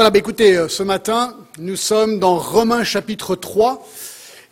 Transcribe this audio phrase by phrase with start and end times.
[0.00, 3.86] Voilà, bah écoutez, euh, ce matin, nous sommes dans Romains chapitre 3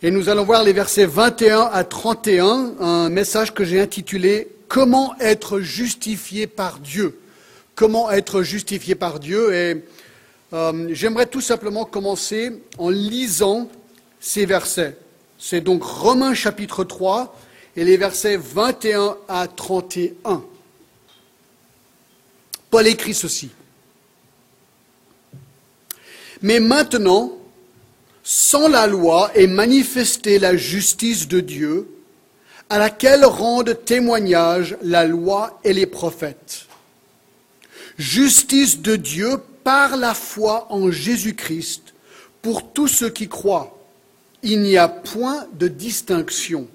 [0.03, 5.15] et nous allons voir les versets 21 à 31, un message que j'ai intitulé Comment
[5.19, 7.19] être justifié par Dieu?
[7.73, 9.83] Comment être justifié par Dieu Et
[10.53, 13.69] euh, j'aimerais tout simplement commencer en lisant
[14.19, 14.97] ces versets.
[15.39, 17.35] C'est donc Romains chapitre 3
[17.75, 20.43] et les versets 21 à 31.
[22.69, 23.49] Paul écrit ceci.
[26.41, 27.33] Mais maintenant,
[28.23, 31.89] sans la loi est manifestée la justice de Dieu,
[32.69, 36.67] à laquelle rendent témoignage la loi et les prophètes.
[37.97, 41.93] Justice de Dieu par la foi en Jésus-Christ
[42.41, 43.75] pour tous ceux qui croient.
[44.43, 46.67] Il n'y a point de distinction.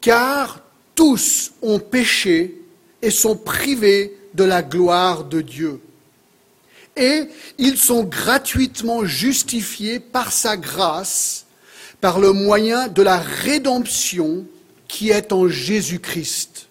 [0.00, 0.60] Car
[0.94, 2.60] tous ont péché
[3.00, 5.80] et sont privés de la gloire de Dieu
[6.96, 7.24] et
[7.58, 11.46] ils sont gratuitement justifiés par sa grâce,
[12.00, 14.44] par le moyen de la rédemption
[14.88, 16.68] qui est en Jésus-Christ.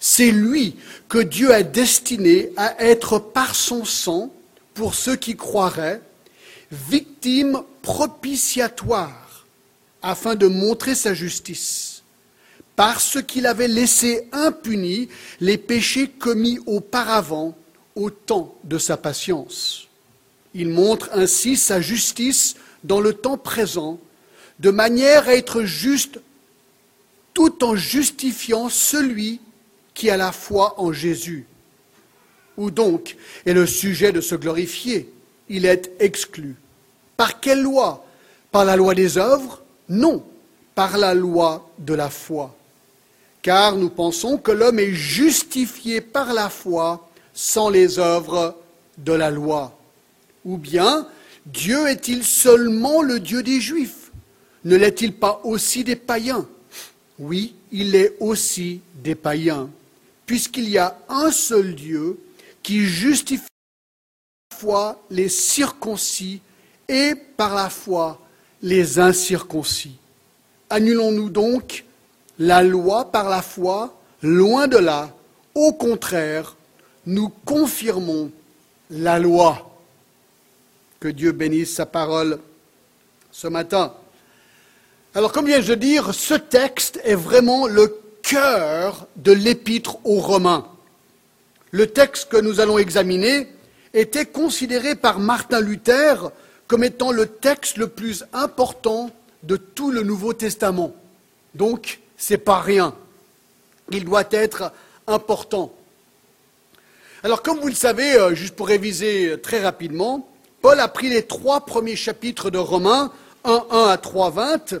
[0.00, 0.76] C'est lui
[1.08, 4.32] que Dieu a destiné à être par son sang,
[4.74, 6.02] pour ceux qui croiraient,
[6.70, 9.46] victime propitiatoire,
[10.02, 12.02] afin de montrer sa justice,
[12.76, 15.08] parce qu'il avait laissé impunis
[15.40, 17.56] les péchés commis auparavant
[17.96, 18.10] au
[18.64, 19.88] de sa patience.
[20.54, 23.98] Il montre ainsi sa justice dans le temps présent,
[24.60, 26.20] de manière à être juste
[27.32, 29.40] tout en justifiant celui
[29.94, 31.46] qui a la foi en Jésus.
[32.56, 35.12] Où donc est le sujet de se glorifier?
[35.48, 36.56] Il est exclu.
[37.16, 38.04] Par quelle loi?
[38.52, 39.62] Par la loi des œuvres?
[39.88, 40.24] Non,
[40.74, 42.54] par la loi de la foi.
[43.42, 48.56] Car nous pensons que l'homme est justifié par la foi sans les œuvres
[48.98, 49.76] de la loi.
[50.44, 51.06] Ou bien
[51.46, 54.12] Dieu est-il seulement le Dieu des Juifs?
[54.64, 56.46] Ne l'est-il pas aussi des païens?
[57.18, 59.68] Oui, il est aussi des païens,
[60.26, 62.18] puisqu'il y a un seul Dieu
[62.62, 66.40] qui justifie par la foi les circoncis
[66.88, 68.20] et par la foi
[68.62, 69.96] les incirconcis.
[70.70, 71.84] Annulons-nous donc
[72.38, 75.14] la loi par la foi Loin de là,
[75.54, 76.56] au contraire,
[77.06, 78.30] nous confirmons
[78.90, 79.70] la loi.
[81.00, 82.38] Que Dieu bénisse sa parole
[83.30, 83.92] ce matin.
[85.14, 90.66] Alors, comme viens-je de dire, ce texte est vraiment le cœur de l'épître aux Romains.
[91.70, 93.48] Le texte que nous allons examiner
[93.92, 96.30] était considéré par Martin Luther
[96.66, 99.10] comme étant le texte le plus important
[99.42, 100.94] de tout le Nouveau Testament.
[101.54, 102.94] Donc, c'est pas rien.
[103.90, 104.72] Il doit être
[105.06, 105.72] important.
[107.24, 110.28] Alors, comme vous le savez, euh, juste pour réviser euh, très rapidement,
[110.60, 113.10] Paul a pris les trois premiers chapitres de Romains,
[113.44, 114.74] 1, 1 à 3, 20,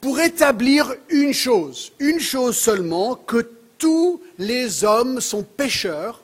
[0.00, 6.22] pour établir une chose, une chose seulement, que tous les hommes sont pécheurs,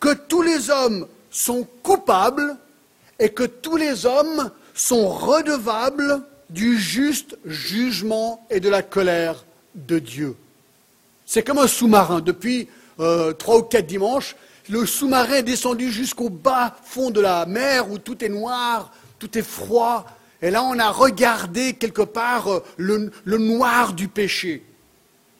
[0.00, 2.58] que tous les hommes sont coupables
[3.18, 9.98] et que tous les hommes sont redevables du juste jugement et de la colère de
[9.98, 10.36] Dieu.
[11.24, 12.20] C'est comme un sous-marin.
[12.20, 12.68] Depuis
[13.00, 14.36] euh, trois ou quatre dimanches,
[14.68, 19.38] le sous-marin est descendu jusqu'au bas fond de la mer où tout est noir, tout
[19.38, 20.06] est froid.
[20.42, 24.62] Et là, on a regardé quelque part euh, le, le noir du péché.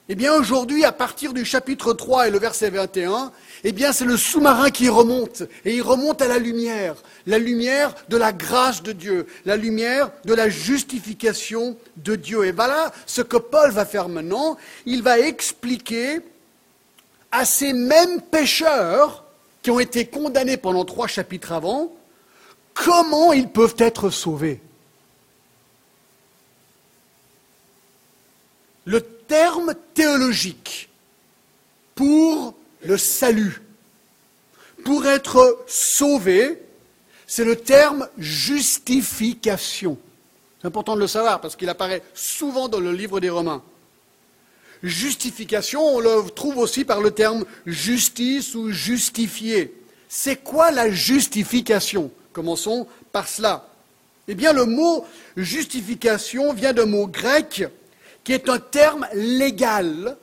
[0.09, 3.33] Eh bien, aujourd'hui, à partir du chapitre 3 et le verset 21,
[3.65, 5.43] eh bien, c'est le sous-marin qui remonte.
[5.65, 6.95] Et il remonte à la lumière.
[7.25, 9.27] La lumière de la grâce de Dieu.
[9.45, 12.45] La lumière de la justification de Dieu.
[12.45, 14.55] Et voilà ce que Paul va faire maintenant.
[14.85, 16.21] Il va expliquer
[17.31, 19.23] à ces mêmes pécheurs
[19.61, 21.93] qui ont été condamnés pendant trois chapitres avant,
[22.73, 24.61] comment ils peuvent être sauvés?
[28.85, 30.89] Le terme théologique
[31.95, 33.61] pour le salut,
[34.85, 36.61] pour être sauvé,
[37.25, 39.97] c'est le terme justification.
[40.61, 43.61] C'est important de le savoir parce qu'il apparaît souvent dans le livre des Romains.
[44.87, 49.73] Justification, on le trouve aussi par le terme justice ou justifier.
[50.07, 52.09] C'est quoi la justification?
[52.31, 53.67] Commençons par cela.
[54.29, 55.05] Eh bien, le mot
[55.35, 57.67] justification vient d'un mot grec
[58.23, 60.15] qui est un terme légal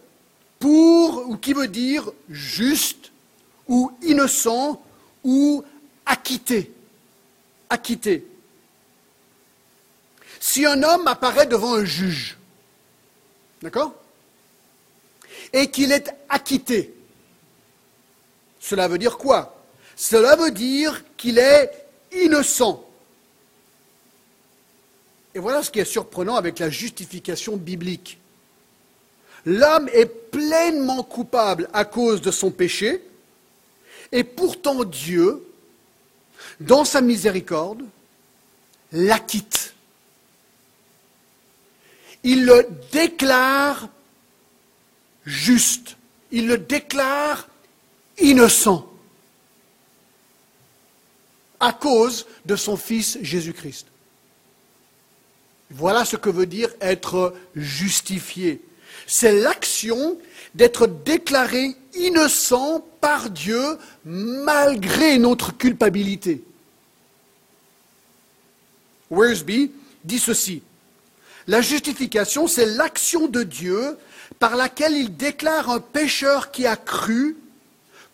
[0.58, 3.12] pour, ou qui veut dire juste,
[3.68, 4.82] ou innocent,
[5.24, 5.62] ou
[6.06, 6.72] acquitté.
[7.68, 8.26] Acquitté.
[10.40, 12.38] Si un homme apparaît devant un juge,
[13.60, 13.94] d'accord?
[15.54, 16.92] Et qu'il est acquitté.
[18.58, 19.62] Cela veut dire quoi?
[19.94, 21.70] Cela veut dire qu'il est
[22.12, 22.84] innocent.
[25.32, 28.18] Et voilà ce qui est surprenant avec la justification biblique.
[29.46, 33.02] L'homme est pleinement coupable à cause de son péché,
[34.10, 35.46] et pourtant Dieu,
[36.58, 37.82] dans sa miséricorde,
[38.90, 39.74] l'acquitte.
[42.24, 43.88] Il le déclare
[45.24, 45.96] juste,
[46.30, 47.48] il le déclare
[48.18, 48.90] innocent
[51.60, 53.86] à cause de son Fils Jésus-Christ.
[55.70, 58.62] Voilà ce que veut dire être justifié.
[59.06, 60.18] C'est l'action
[60.54, 66.42] d'être déclaré innocent par Dieu malgré notre culpabilité.
[69.10, 69.70] Worsby
[70.04, 70.62] dit ceci.
[71.46, 73.98] La justification, c'est l'action de Dieu
[74.38, 77.36] par laquelle il déclare un pécheur qui a cru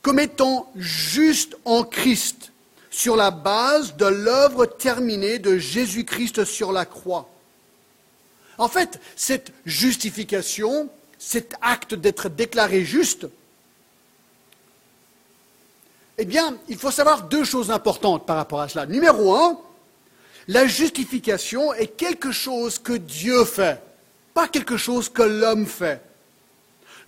[0.03, 2.53] comme étant juste en Christ
[2.91, 7.29] sur la base de l'œuvre terminée de Jésus-Christ sur la croix.
[8.59, 10.89] En fait, cette justification,
[11.19, 13.27] cet acte d'être déclaré juste,
[16.19, 18.85] eh bien, il faut savoir deux choses importantes par rapport à cela.
[18.87, 19.59] Numéro un,
[20.51, 23.81] la justification est quelque chose que Dieu fait,
[24.35, 26.03] pas quelque chose que l'homme fait.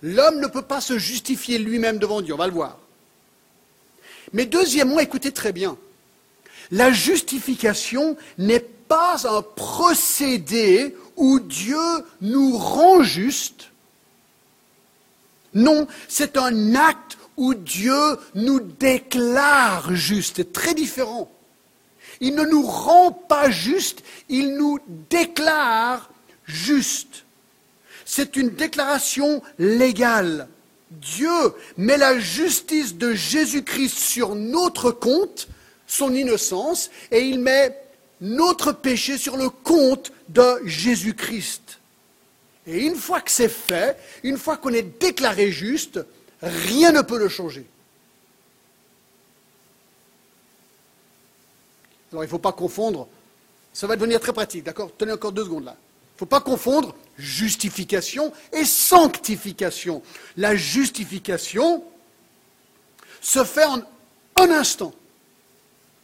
[0.01, 2.77] L'homme ne peut pas se justifier lui-même devant Dieu, on va le voir.
[4.31, 5.77] Mais deuxièmement, écoutez très bien,
[6.71, 11.85] la justification n'est pas un procédé où Dieu
[12.21, 13.71] nous rend juste.
[15.53, 20.37] Non, c'est un acte où Dieu nous déclare juste.
[20.37, 21.29] C'est très différent.
[22.23, 24.79] Il ne nous rend pas juste, il nous
[25.09, 26.09] déclare
[26.45, 27.25] juste.
[28.05, 30.47] C'est une déclaration légale.
[30.89, 35.49] Dieu met la justice de Jésus-Christ sur notre compte,
[35.85, 37.77] son innocence, et il met
[38.21, 41.79] notre péché sur le compte de Jésus-Christ.
[42.67, 45.99] Et une fois que c'est fait, une fois qu'on est déclaré juste,
[46.41, 47.65] rien ne peut le changer.
[52.13, 53.07] Alors il ne faut pas confondre,
[53.73, 54.91] ça va devenir très pratique, d'accord?
[54.95, 55.75] Tenez encore deux secondes là.
[55.75, 60.03] Il ne faut pas confondre justification et sanctification.
[60.37, 61.83] La justification
[63.19, 63.81] se fait en
[64.35, 64.93] un instant.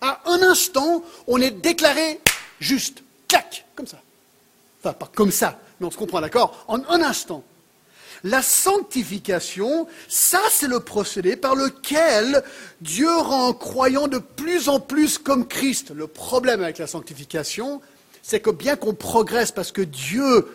[0.02, 2.20] À un instant, on est déclaré
[2.60, 3.04] juste.
[3.28, 4.02] Clac, comme ça.
[4.80, 6.66] Enfin, pas comme ça, mais on se comprend, d'accord?
[6.68, 7.44] En un instant.
[8.24, 12.44] La sanctification, ça c'est le procédé par lequel
[12.82, 15.92] Dieu rend croyant de plus en plus comme Christ.
[15.92, 17.82] Le problème avec la sanctification,
[18.22, 20.48] c'est que bien qu'on progresse parce que Dieu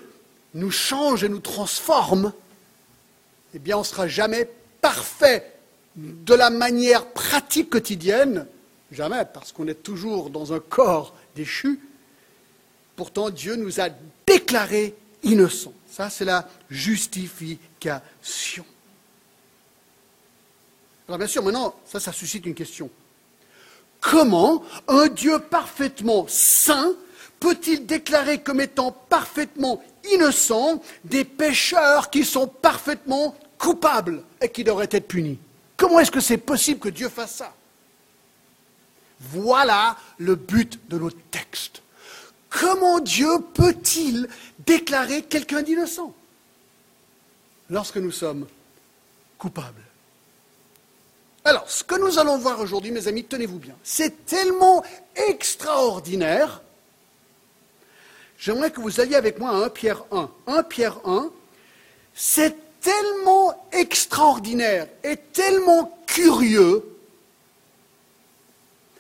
[0.52, 2.32] nous change et nous transforme,
[3.55, 4.49] eh bien on ne sera jamais
[4.81, 5.50] parfait
[5.96, 8.46] de la manière pratique quotidienne,
[8.93, 11.81] jamais, parce qu'on est toujours dans un corps déchu.
[12.96, 13.88] Pourtant, Dieu nous a
[14.26, 15.72] déclarés innocents.
[15.94, 18.64] Ça, c'est la justification.
[21.06, 22.91] Alors bien sûr, maintenant, ça, ça suscite une question.
[24.00, 26.94] Comment un Dieu parfaitement saint
[27.38, 34.88] peut-il déclarer comme étant parfaitement innocent des pécheurs qui sont parfaitement coupables et qui devraient
[34.91, 35.38] être punis?
[35.76, 37.55] Comment est-ce que c'est possible que Dieu fasse ça?
[39.20, 41.83] Voilà le but de notre texte.
[42.61, 44.29] Comment Dieu peut-il
[44.61, 46.15] déclarer quelqu'un d'innocent
[47.69, 48.46] lorsque nous sommes
[49.39, 49.82] coupables?
[51.44, 54.84] Alors, ce que nous allons voir aujourd'hui, mes amis, tenez-vous bien, c'est tellement
[55.29, 56.63] extraordinaire.
[58.39, 60.31] J'aimerais que vous alliez avec moi à 1 Pierre 1.
[60.46, 61.31] 1 Pierre 1,
[62.15, 66.94] c'est tellement extraordinaire et tellement curieux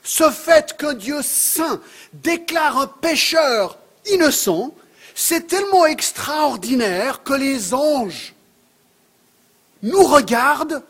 [0.04, 1.80] ce fait qu'un Dieu saint
[2.12, 4.72] déclare un pécheur innocent,
[5.14, 8.34] c'est tellement extraordinaire que les anges
[9.82, 10.82] nous regardent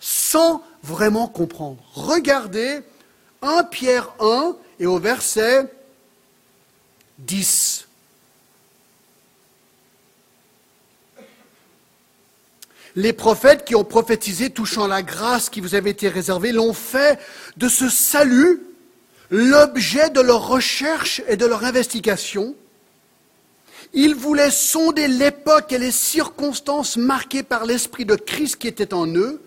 [0.00, 1.82] sans vraiment comprendre.
[1.92, 2.80] Regardez
[3.42, 5.70] 1 Pierre 1 et au verset
[7.18, 7.87] 10.
[12.98, 17.16] Les prophètes qui ont prophétisé touchant la grâce qui vous avait été réservée l'ont fait
[17.56, 18.60] de ce salut
[19.30, 22.56] l'objet de leur recherche et de leur investigation.
[23.92, 29.06] Ils voulaient sonder l'époque et les circonstances marquées par l'Esprit de Christ qui était en
[29.06, 29.40] eux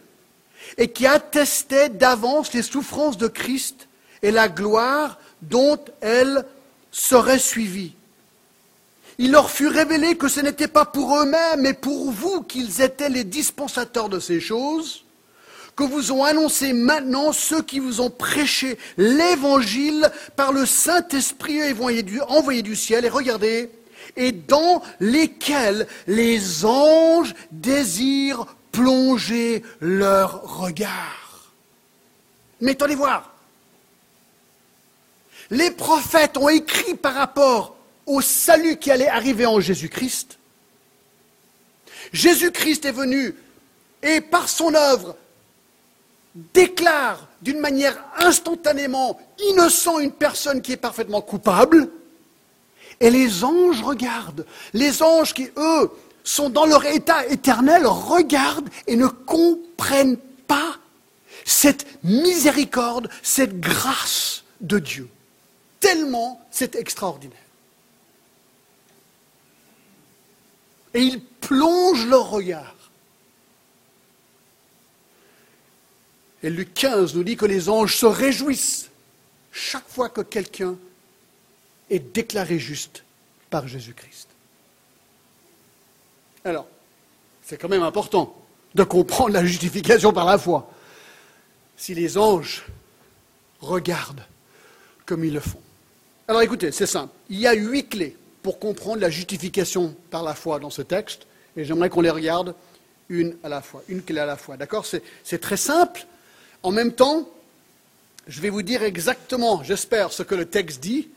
[0.77, 3.89] et qui attestaient d'avance les souffrances de Christ
[4.21, 6.45] et la gloire dont elles
[6.89, 7.95] seraient suivies
[9.17, 13.09] il leur fut révélé que ce n'était pas pour eux-mêmes, mais pour vous qu'ils étaient
[13.09, 15.05] les dispensateurs de ces choses,
[15.75, 21.61] que vous ont annoncé maintenant ceux qui vous ont prêché l'évangile par le Saint-Esprit
[22.27, 23.05] envoyé du ciel.
[23.05, 23.69] Et regardez,
[24.15, 31.51] et dans lesquels les anges désirent plonger leur regard.
[32.59, 33.33] Mais attendez voir.
[35.49, 40.37] Les prophètes ont écrit par rapport au salut qui allait arriver en Jésus-Christ.
[42.13, 43.35] Jésus-Christ est venu
[44.03, 45.15] et par son œuvre
[46.53, 51.89] déclare d'une manière instantanément innocent une personne qui est parfaitement coupable.
[52.99, 54.45] Et les anges regardent.
[54.73, 55.91] Les anges qui, eux,
[56.23, 60.17] sont dans leur état éternel, regardent et ne comprennent
[60.47, 60.77] pas
[61.45, 65.09] cette miséricorde, cette grâce de Dieu.
[65.79, 67.37] Tellement c'est extraordinaire.
[70.93, 72.75] Et ils plongent leur regard.
[76.43, 78.89] Et Luc 15 nous dit que les anges se réjouissent
[79.51, 80.75] chaque fois que quelqu'un
[81.89, 83.03] est déclaré juste
[83.49, 84.27] par Jésus-Christ.
[86.43, 86.67] Alors,
[87.43, 88.35] c'est quand même important
[88.73, 90.71] de comprendre la justification par la foi.
[91.77, 92.63] Si les anges
[93.59, 94.25] regardent
[95.05, 95.59] comme ils le font.
[96.27, 97.13] Alors écoutez, c'est simple.
[97.29, 101.27] Il y a huit clés pour comprendre la justification par la foi dans ce texte,
[101.55, 102.55] et j'aimerais qu'on les regarde
[103.09, 104.57] une à la fois, une clé à la fois.
[104.57, 104.85] D'accord?
[104.85, 106.05] C'est très simple.
[106.63, 107.29] En même temps,
[108.27, 111.09] je vais vous dire exactement, j'espère, ce que le texte dit,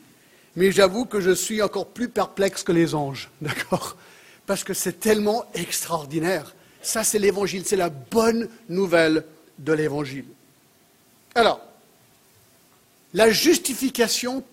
[0.55, 3.29] mais j'avoue que je suis encore plus perplexe que les anges.
[3.41, 3.97] D'accord?
[4.45, 6.53] Parce que c'est tellement extraordinaire.
[6.81, 9.23] Ça, c'est l'évangile, c'est la bonne nouvelle
[9.57, 10.25] de l'évangile.
[11.33, 11.61] Alors,
[13.13, 14.43] la justification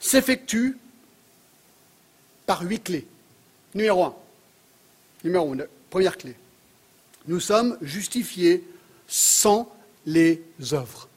[0.00, 0.76] s'effectue
[2.52, 3.06] par huit clés.
[3.74, 4.14] Numéro un.
[5.24, 5.56] Numéro un,
[5.88, 6.34] première clé.
[7.26, 8.62] Nous sommes justifiés
[9.08, 10.42] sans les
[10.72, 11.08] œuvres.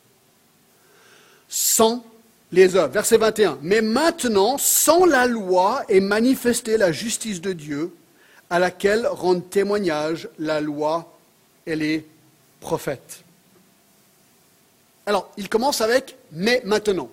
[1.49, 2.05] Sans
[2.53, 2.93] les œuvres.
[2.93, 3.59] Verset 21.
[3.61, 7.93] Mais maintenant, sans la loi est manifestée la justice de Dieu,
[8.49, 11.17] à laquelle rendent témoignage la loi
[11.65, 12.07] et les
[12.61, 13.25] prophètes.
[15.05, 17.09] Alors, il commence avec mais maintenant.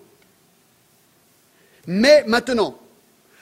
[1.88, 2.78] Mais maintenant.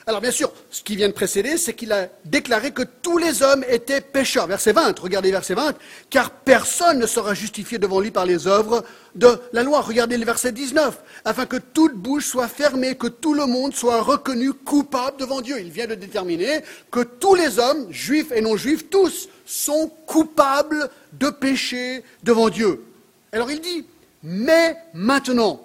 [0.07, 3.43] Alors bien sûr, ce qui vient de précéder, c'est qu'il a déclaré que tous les
[3.43, 4.47] hommes étaient pécheurs.
[4.47, 5.75] Verset 20, regardez verset 20,
[6.09, 9.81] car personne ne sera justifié devant lui par les œuvres de la loi.
[9.81, 14.01] Regardez le verset 19, afin que toute bouche soit fermée, que tout le monde soit
[14.01, 15.59] reconnu coupable devant Dieu.
[15.59, 20.89] Il vient de déterminer que tous les hommes, juifs et non juifs, tous, sont coupables
[21.13, 22.83] de péché devant Dieu.
[23.31, 23.85] Alors il dit,
[24.23, 25.61] mais maintenant,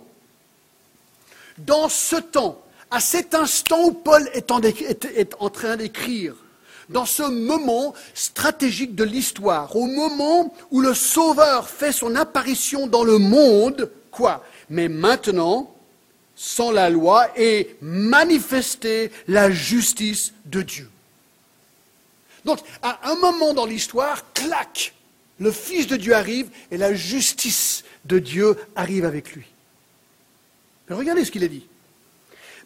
[1.59, 2.61] dans ce temps,
[2.97, 6.35] à cet instant où Paul est en, train d'écrire,
[6.89, 13.05] dans ce moment stratégique de l'histoire, au moment où le Sauveur fait son apparition dans
[13.05, 14.43] le monde, quoi?
[14.71, 15.75] Mais maintenant,
[16.37, 20.89] sans la loi, est manifestée la justice de Dieu.
[22.47, 24.95] Donc, à un moment dans l'histoire, clac,
[25.39, 29.45] le Fils de Dieu arrive et la justice de Dieu arrive avec lui.
[30.89, 31.67] regardez ce qu'il a dit.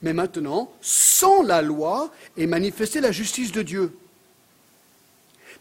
[0.02, 3.97] Mais maintenant, sans la loi, est manifestée la justice de Dieu.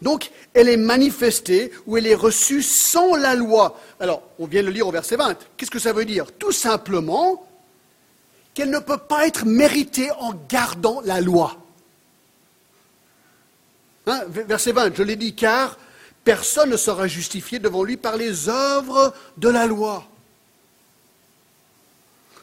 [0.01, 3.77] Donc, elle est manifestée ou elle est reçue sans la loi.
[3.99, 5.37] Alors, on vient de le lire au verset 20.
[5.57, 6.31] Qu'est-ce que ça veut dire?
[6.31, 7.45] Tout simplement
[8.53, 11.57] qu'elle ne peut pas être méritée en gardant la loi.
[14.07, 15.77] Hein, verset 20, je l'ai dit, car
[16.23, 20.07] personne ne sera justifié devant lui par les œuvres de la loi.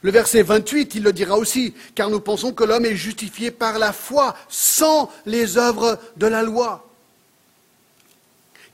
[0.03, 3.79] Le verset 28, il le dira aussi, car nous pensons que l'homme est justifié par
[3.79, 6.87] la foi, sans les œuvres de la loi.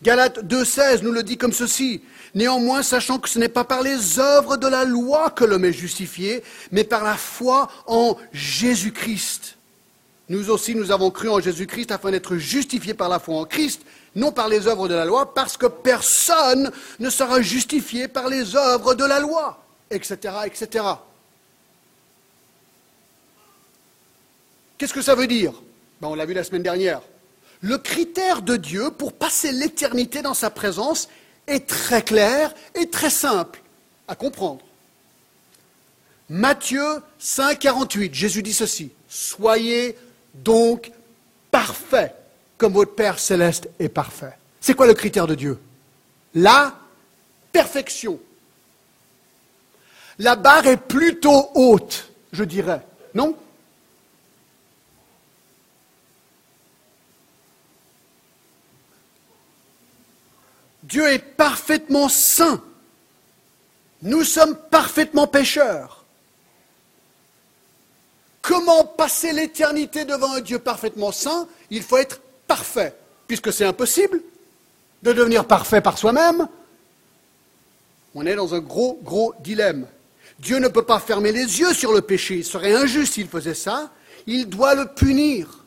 [0.03, 2.03] Galates 2.16 nous le dit comme ceci.
[2.35, 5.73] Néanmoins, sachant que ce n'est pas par les œuvres de la loi que l'homme est
[5.73, 9.59] justifié, mais par la foi en Jésus-Christ.
[10.29, 13.83] Nous aussi, nous avons cru en Jésus-Christ afin d'être justifiés par la foi en Christ,
[14.17, 18.57] non par les œuvres de la loi, parce que personne ne sera justifié par les
[18.57, 20.85] œuvres de la loi, etc., etc.
[24.83, 25.53] Qu'est-ce que ça veut dire?
[26.01, 27.03] Ben, On l'a vu la semaine dernière.
[27.61, 31.09] Le critère de Dieu pour passer l'éternité dans sa présence
[31.47, 33.63] est très clair et très simple
[34.09, 34.61] à comprendre.
[36.29, 36.83] Matthieu
[37.21, 39.97] 5, 48, Jésus dit ceci Soyez
[40.35, 40.91] donc
[41.53, 42.17] parfaits
[42.59, 44.37] comme votre Père céleste est parfait.
[44.61, 45.61] C'est quoi le critère de Dieu?
[46.35, 46.77] La
[47.53, 48.19] perfection.
[50.19, 52.81] La barre est plutôt haute, je dirais.
[53.15, 53.37] Non?
[60.93, 62.63] Dieu est parfaitement saint.
[64.03, 66.05] Nous sommes parfaitement pécheurs.
[68.43, 71.49] Comment passer l'éternité devant un Dieu parfaitement saint?
[71.71, 72.95] Il faut être parfait,
[73.27, 74.21] puisque c'est impossible
[75.03, 76.47] de devenir parfait par soi-même.
[78.15, 79.87] On est dans un gros, gros dilemme.
[80.41, 82.35] Dieu ne peut pas fermer les yeux sur le péché.
[82.35, 83.91] Il serait injuste s'il faisait ça.
[84.27, 85.62] Il doit le punir.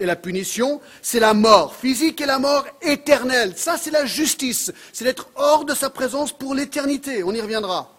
[0.00, 3.52] Et la punition, c'est la mort physique et la mort éternelle.
[3.56, 4.72] Ça, c'est la justice.
[4.94, 7.22] C'est d'être hors de sa présence pour l'éternité.
[7.22, 7.94] On y reviendra.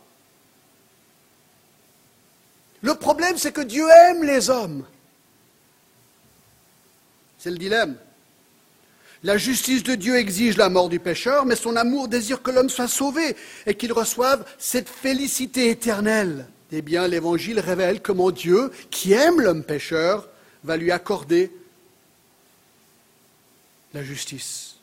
[2.82, 4.84] Le problème, c'est que Dieu aime les hommes.
[7.38, 7.96] C'est le dilemme.
[9.24, 12.70] La justice de Dieu exige la mort du pécheur, mais son amour désire que l'homme
[12.70, 13.36] soit sauvé
[13.68, 16.48] et qu'il reçoive cette félicité éternelle.
[16.72, 20.28] Eh bien, l'Évangile révèle comment Dieu, qui aime l'homme pécheur,
[20.64, 21.52] va lui accorder
[23.94, 24.76] la justice.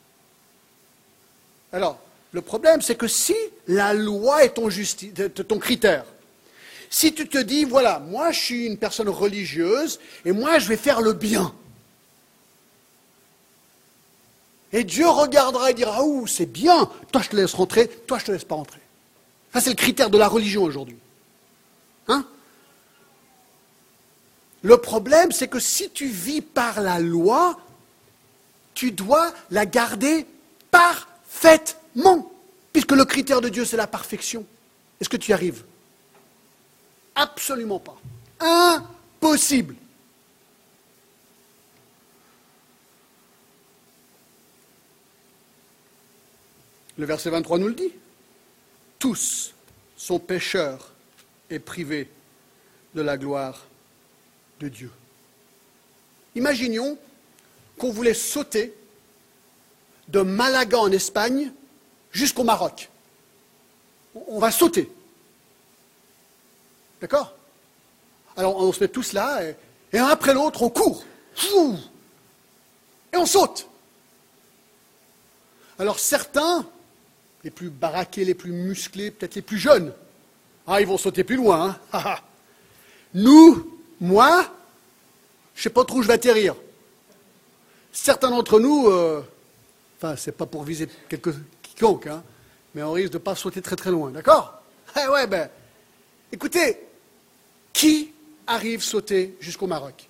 [1.71, 1.99] Alors,
[2.31, 3.35] le problème, c'est que si
[3.67, 6.05] la loi est ton, critère,
[6.89, 10.77] si tu te dis, voilà, moi je suis une personne religieuse et moi je vais
[10.77, 11.53] faire le bien,
[14.71, 18.25] et Dieu regardera et dira, ouh, c'est bien, toi je te laisse rentrer, toi je
[18.25, 18.81] te laisse pas rentrer.
[19.51, 20.97] Ça c'est le critère de la religion aujourd'hui.
[22.07, 22.25] Hein?
[24.61, 27.59] Le problème, c'est que si tu vis par la loi,
[28.79, 30.25] tu dois la garder
[30.71, 32.31] parfaitement,
[32.71, 34.45] puisque le critère de Dieu, c'est la perfection.
[35.01, 35.65] Est-ce que tu y arrives?
[37.13, 37.99] Absolument pas.
[38.39, 39.75] Impossible.
[46.97, 47.91] Le verset 23 nous le dit.
[48.97, 49.53] Tous
[49.97, 50.93] sont pécheurs
[51.49, 52.09] et privés
[52.95, 53.65] de la gloire
[54.61, 54.91] de Dieu.
[56.35, 56.97] Imaginons
[57.79, 58.75] qu'on voulait sauter
[60.09, 61.51] de Malaga en Espagne
[62.11, 62.89] jusqu'au Maroc.
[64.27, 64.91] On va sauter.
[67.01, 67.33] D'accord?
[68.37, 69.41] Alors on se met tous là,
[69.91, 71.03] et, un après l'autre, on court.
[73.11, 73.67] Et on saute.
[75.79, 76.65] Alors certains,
[77.43, 79.93] les plus baraqués, les plus musclés, peut-être les plus jeunes,
[80.67, 81.79] ah, ils vont sauter plus loin.
[81.93, 82.17] Hein
[83.13, 84.43] Nous, moi,
[85.55, 86.55] je ne sais pas trop où je vais atterrir.
[87.91, 89.23] Certains d'entre nous, euh,
[89.97, 92.23] enfin, c'est pas pour viser quelque, quiconque, hein,
[92.75, 94.61] mais on risque de ne pas sauter très très loin, d'accord
[95.03, 95.49] Eh ouais, ben,
[96.31, 96.79] écoutez,
[97.73, 98.11] qui
[98.47, 100.07] arrive sauter jusqu'au Maroc?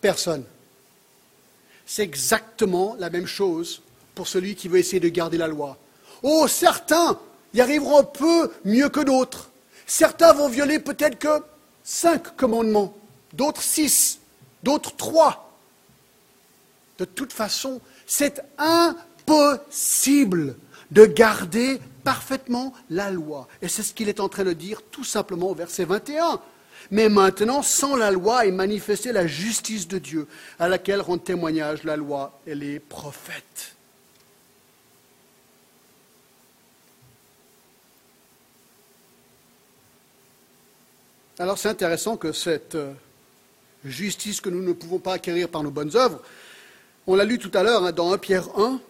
[0.00, 0.44] Personne.
[1.86, 3.82] C'est exactement la même chose
[4.14, 5.76] pour celui qui veut essayer de garder la loi.
[6.22, 7.18] Oh, certains
[7.54, 9.50] y arriveront un peu mieux que d'autres.
[9.86, 11.42] Certains vont violer peut-être que
[11.82, 12.94] cinq commandements,
[13.32, 14.20] d'autres six,
[14.62, 15.47] d'autres trois.
[16.98, 20.56] De toute façon, c'est impossible
[20.90, 23.48] de garder parfaitement la loi.
[23.62, 26.40] Et c'est ce qu'il est en train de dire tout simplement au verset 21.
[26.90, 30.26] Mais maintenant, sans la loi est manifestée la justice de Dieu,
[30.58, 33.74] à laquelle rendent témoignage la loi et les prophètes.
[41.38, 42.92] Alors c'est intéressant que cette euh,
[43.84, 46.20] justice que nous ne pouvons pas acquérir par nos bonnes œuvres
[47.08, 48.80] on l'a lu tout à l'heure hein, dans 1 Pierre 1,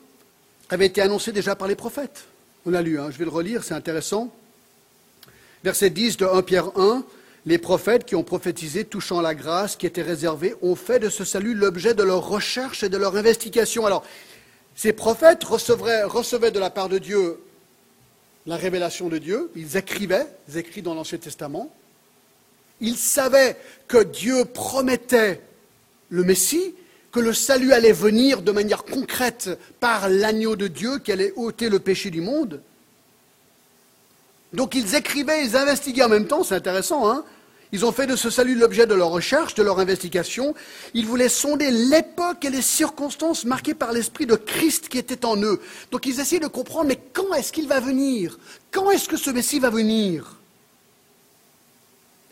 [0.71, 2.25] avait été annoncé déjà par les prophètes.
[2.67, 4.35] On l'a lu, hein, je vais le relire, c'est intéressant.
[5.63, 7.05] Verset 10 de 1 Pierre 1,
[7.47, 11.25] les prophètes qui ont prophétisé touchant la grâce qui était réservée ont fait de ce
[11.25, 13.87] salut l'objet de leur recherche et de leur investigation.
[13.87, 14.05] Alors,
[14.75, 17.39] ces prophètes recevaient de la part de Dieu
[18.47, 21.71] la révélation de Dieu, ils écrivaient, ils écrits dans l'Ancien Testament,
[22.81, 25.43] ils savaient que Dieu promettait
[26.09, 26.75] le Messie,
[27.21, 29.51] le salut allait venir de manière concrète
[29.81, 32.61] par l'agneau de Dieu qui allait ôter le péché du monde.
[34.53, 37.25] Donc ils écrivaient, ils investiguaient en même temps, c'est intéressant, hein
[37.73, 40.55] ils ont fait de ce salut l'objet de leur recherche, de leur investigation.
[40.95, 45.37] Ils voulaient sonder l'époque et les circonstances marquées par l'esprit de Christ qui était en
[45.43, 45.61] eux.
[45.91, 48.39] Donc ils essayaient de comprendre, mais quand est-ce qu'il va venir?
[48.71, 50.38] Quand est-ce que ce Messie va venir?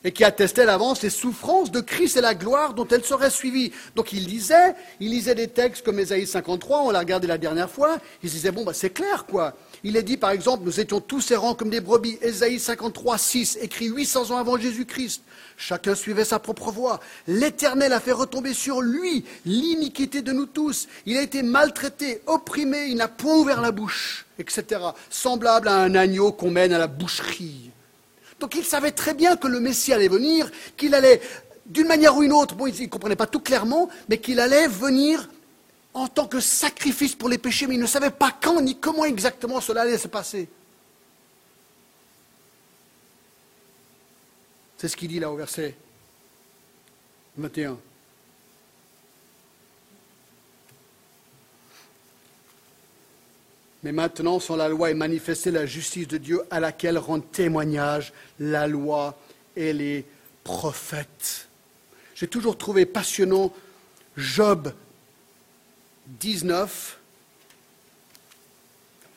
[0.07, 3.73] Et qui attestait l'avance les souffrances de Christ et la gloire dont elle serait suivie.
[3.97, 7.69] Donc il lisait, il lisait des textes comme Ésaïe 53, on l'a regardé la dernière
[7.69, 9.55] fois, il se disait, bon, bah, c'est clair, quoi.
[9.83, 12.19] Il est dit, par exemple, nous étions tous errants comme des brebis.
[12.23, 15.23] Ésaïe 53, 6, écrit 800 ans avant Jésus-Christ.
[15.57, 17.01] Chacun suivait sa propre voie.
[17.27, 20.87] L'Éternel a fait retomber sur lui l'iniquité de nous tous.
[21.07, 24.83] Il a été maltraité, opprimé, il n'a point ouvert la bouche, etc.
[25.11, 27.73] Semblable à un agneau qu'on mène à la boucherie.
[28.41, 31.21] Donc il savait très bien que le Messie allait venir, qu'il allait,
[31.65, 34.69] d'une manière ou une autre, bon, il ne comprenait pas tout clairement, mais qu'il allait
[34.69, 35.29] venir
[35.95, 39.07] en tant que sacrifice pour les péchés, mais il ne savait pas quand ni comment
[39.07, 40.49] exactement cela allait se passer.
[44.77, 45.75] C'est ce qu'il dit là au verset
[47.39, 47.79] 21.
[53.87, 58.13] Mais maintenant, sans la loi est manifestée la justice de Dieu à laquelle rendent témoignage
[58.41, 59.17] la loi
[59.55, 60.05] et les
[60.43, 61.47] prophètes.
[62.17, 63.55] J'ai toujours trouvé passionnant
[64.17, 64.73] Job
[66.19, 66.99] 19.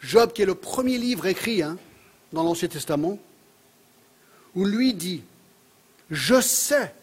[0.02, 1.80] Job, qui est le premier livre écrit hein,
[2.32, 3.18] dans l'Ancien Testament,
[4.54, 5.24] où lui dit
[6.12, 6.94] Je sais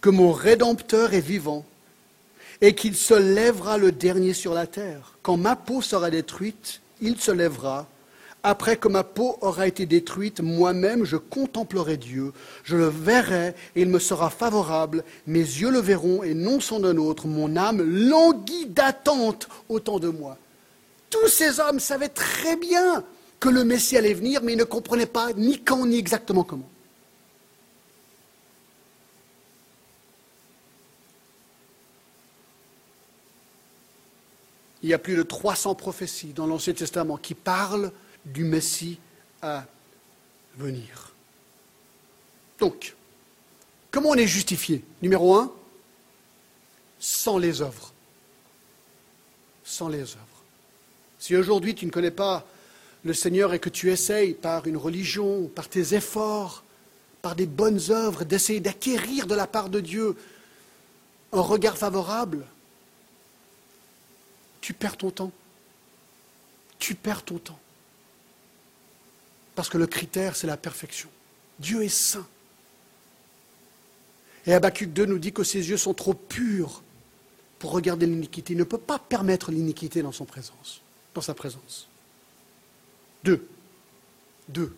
[0.00, 1.66] que mon Rédempteur est vivant
[2.60, 5.16] et qu'il se lèvera le dernier sur la terre.
[5.22, 7.88] Quand ma peau sera détruite, il se lèvera.
[8.42, 12.32] Après que ma peau aura été détruite, moi-même je contemplerai Dieu,
[12.64, 16.80] je le verrai et il me sera favorable, mes yeux le verront et non son
[16.80, 20.38] d'un autre, mon âme languit d'attente autant de moi.
[21.10, 23.04] Tous ces hommes savaient très bien
[23.40, 26.68] que le Messie allait venir, mais ils ne comprenaient pas ni quand ni exactement comment.
[34.82, 37.92] Il y a plus de 300 prophéties dans l'Ancien Testament qui parlent
[38.24, 38.98] du Messie
[39.42, 39.64] à
[40.56, 41.12] venir.
[42.58, 42.94] Donc,
[43.90, 44.84] comment on est justifié?
[45.02, 45.52] Numéro un,
[46.98, 47.92] sans les œuvres.
[49.64, 50.42] Sans les œuvres.
[51.18, 52.46] Si aujourd'hui tu ne connais pas
[53.04, 56.64] le Seigneur et que tu essayes par une religion, par tes efforts,
[57.22, 60.16] par des bonnes œuvres, d'essayer d'acquérir de la part de Dieu
[61.32, 62.46] un regard favorable,
[64.70, 65.32] tu perds ton temps.
[66.78, 67.58] Tu perds ton temps.
[69.56, 71.08] Parce que le critère, c'est la perfection.
[71.58, 72.26] Dieu est saint.
[74.46, 76.84] Et Habakkuk 2 nous dit que ses yeux sont trop purs
[77.58, 78.52] pour regarder l'iniquité.
[78.52, 80.82] Il ne peut pas permettre l'iniquité dans son présence,
[81.14, 81.88] dans sa présence.
[83.24, 83.44] Deux.
[84.48, 84.72] Deux.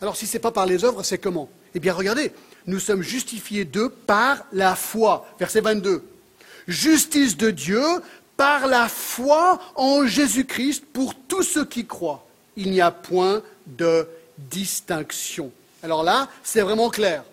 [0.00, 1.50] Alors si ce n'est pas par les œuvres, c'est comment?
[1.74, 2.30] Eh bien regardez,
[2.68, 5.26] nous sommes justifiés d'eux par la foi.
[5.40, 6.04] Verset 22.
[6.68, 7.82] Justice de Dieu
[8.36, 12.24] par la foi en Jésus-Christ pour tous ceux qui croient.
[12.56, 15.50] Il n'y a point de distinction.
[15.82, 17.24] Alors là, c'est vraiment clair.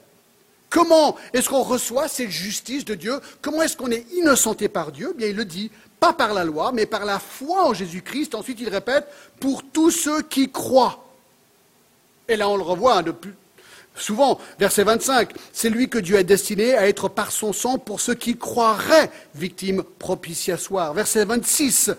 [0.70, 3.20] Comment est-ce qu'on reçoit cette justice de Dieu?
[3.42, 5.14] Comment est-ce qu'on est innocenté par Dieu?
[5.18, 8.36] Bien, il le dit, pas par la loi, mais par la foi en Jésus-Christ.
[8.36, 9.06] Ensuite, il répète,
[9.40, 11.06] pour tous ceux qui croient.
[12.28, 13.32] Et là, on le revoit depuis,
[13.96, 18.00] Souvent, verset 25, c'est lui que Dieu a destiné à être par son sang pour
[18.00, 20.94] ceux qui croiraient victimes propitiatoires.
[20.94, 21.92] Verset 26,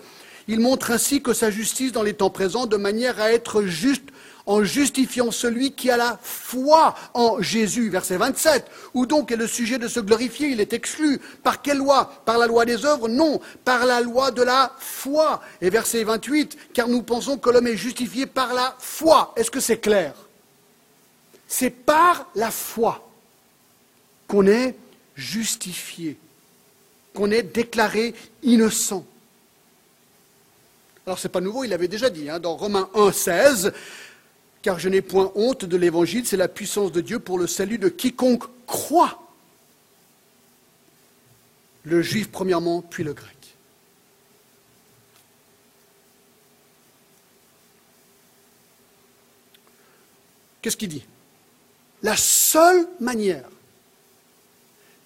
[0.47, 4.03] il montre ainsi que sa justice dans les temps présents de manière à être juste
[4.45, 7.89] en justifiant celui qui a la foi en Jésus.
[7.89, 10.49] Verset 27, où donc est le sujet de se glorifier?
[10.49, 11.21] Il est exclu.
[11.43, 12.11] Par quelle loi?
[12.25, 13.07] Par la loi des œuvres?
[13.07, 15.41] Non, par la loi de la foi.
[15.61, 19.33] Et verset 28, car nous pensons que l'homme est justifié par la foi.
[19.37, 20.13] Est-ce que c'est clair?
[21.53, 23.07] C'est par la foi
[24.27, 24.75] qu'on est
[25.13, 26.17] justifié,
[27.13, 29.05] qu'on est déclaré innocent.
[31.05, 33.71] Alors ce n'est pas nouveau, il avait déjà dit hein, dans Romains 1, 16,
[34.63, 37.77] car je n'ai point honte de l'évangile, c'est la puissance de Dieu pour le salut
[37.77, 39.21] de quiconque croit.
[41.83, 43.29] Le juif premièrement, puis le grec.
[50.63, 51.05] Qu'est-ce qu'il dit?
[52.03, 53.49] La seule manière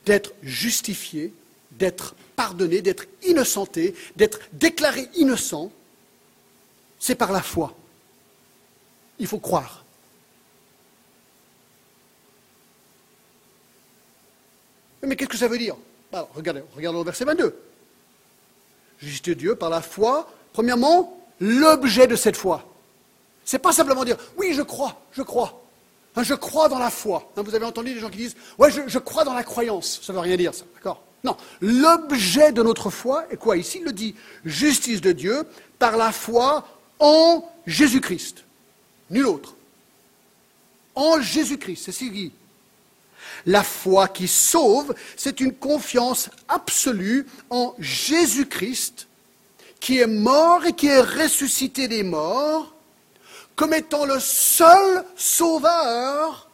[0.05, 1.33] d'être justifié,
[1.71, 5.71] d'être pardonné, d'être innocenté, d'être déclaré innocent,
[6.99, 7.75] c'est par la foi.
[9.19, 9.83] Il faut croire.
[15.03, 15.75] Mais qu'est-ce que ça veut dire?
[16.11, 17.55] Regardez, regardons le verset 22.
[18.99, 22.67] Justice de Dieu par la foi, premièrement, l'objet de cette foi.
[23.45, 25.66] C'est pas simplement dire oui, je crois, je crois.
[26.17, 27.31] Hein, je crois dans la foi.
[27.37, 29.99] Hein, vous avez entendu des gens qui disent Ouais, je, crois dans la croyance.
[30.01, 30.65] Ça ne veut rien dire, ça.
[31.23, 31.37] Non.
[31.61, 33.55] L'objet de notre foi est quoi?
[33.55, 36.67] Ici, il le dit justice de Dieu par la foi
[36.99, 38.45] en Jésus-Christ.
[39.11, 39.55] Nul autre.
[40.95, 41.83] En Jésus-Christ.
[41.85, 42.31] C'est ce qu'il dit.
[43.45, 49.07] La foi qui sauve, c'est une confiance absolue en Jésus-Christ,
[49.79, 52.73] qui est mort et qui est ressuscité des morts
[53.57, 56.47] comme étant le seul sauveur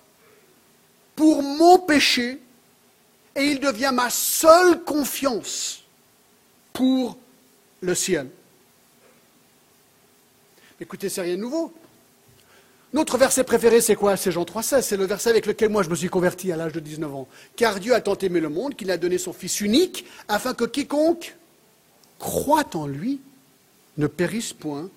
[1.16, 2.40] pour mon péché,
[3.36, 5.84] et il devient ma seule confiance
[6.72, 7.18] pour
[7.82, 8.30] le ciel.
[10.80, 11.74] Écoutez, c'est rien de nouveau.
[12.94, 14.16] Notre verset préféré, c'est quoi?
[14.16, 14.82] C'est Jean 3,16.
[14.82, 17.28] C'est le verset avec lequel moi je me suis converti à l'âge de 19 ans.
[17.56, 20.64] Car Dieu a tant aimé le monde qu'il a donné son Fils unique, afin que
[20.64, 21.36] quiconque
[22.18, 23.20] croient en lui
[23.98, 24.90] ne périssent point,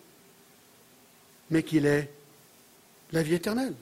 [1.51, 2.11] mais qu'il est
[3.13, 3.75] la vie éternelle.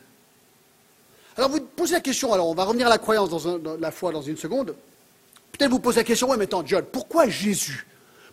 [1.37, 4.13] Alors vous posez la question, alors on va revenir à la croyance dans, la foi
[4.13, 4.75] dans une seconde.
[5.53, 7.87] Peut-être vous posez la question, oui mais attends John, pourquoi Jésus?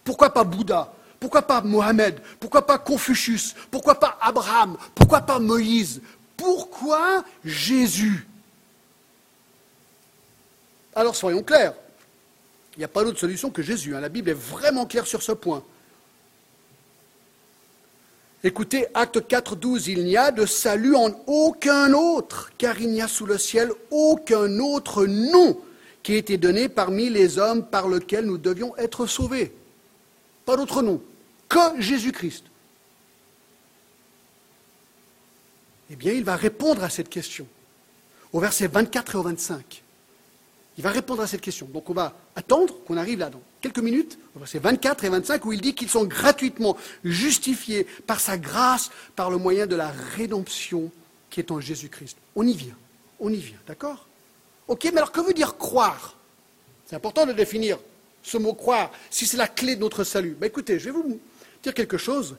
[0.04, 0.94] Pourquoi pas Bouddha?
[1.20, 3.56] Pourquoi pas Mohamed Pourquoi pas Confucius?
[3.70, 4.78] Pourquoi pas Abraham?
[4.96, 6.02] Pourquoi pas Moïse?
[6.36, 8.28] Pourquoi Jésus?
[10.96, 11.74] Alors soyons clairs,
[12.76, 13.96] il n'y a pas d'autre solution que Jésus.
[13.96, 14.00] Hein.
[14.00, 15.64] La Bible est vraiment claire sur ce point.
[18.44, 23.02] Écoutez, acte 4, 12, il n'y a de salut en aucun autre, car il n'y
[23.02, 25.62] a sous le ciel aucun autre nom
[26.02, 29.54] qui ait été donné parmi les hommes par lequel nous devions être sauvés.
[30.46, 31.02] Pas d'autre nom
[31.48, 32.46] que Jésus-Christ.
[35.92, 37.46] Eh bien, il va répondre à cette question
[38.34, 39.84] au verset 24 et au 25.
[40.78, 41.68] Il va répondre à cette question.
[41.68, 45.54] Donc on va attendre qu'on arrive là dans quelques minutes, c'est 24 et 25, où
[45.54, 50.92] il dit qu'ils sont gratuitement justifiés par sa grâce, par le moyen de la rédemption
[51.30, 52.18] qui est en Jésus-Christ.
[52.36, 52.76] On y vient,
[53.20, 54.08] on y vient, d'accord?
[54.68, 56.18] Ok, mais alors que veut dire croire?
[56.86, 57.78] C'est important de définir
[58.24, 60.36] ce mot croire, si c'est la clé de notre salut.
[60.40, 61.20] Ben écoutez, je vais vous
[61.64, 62.36] dire quelque chose.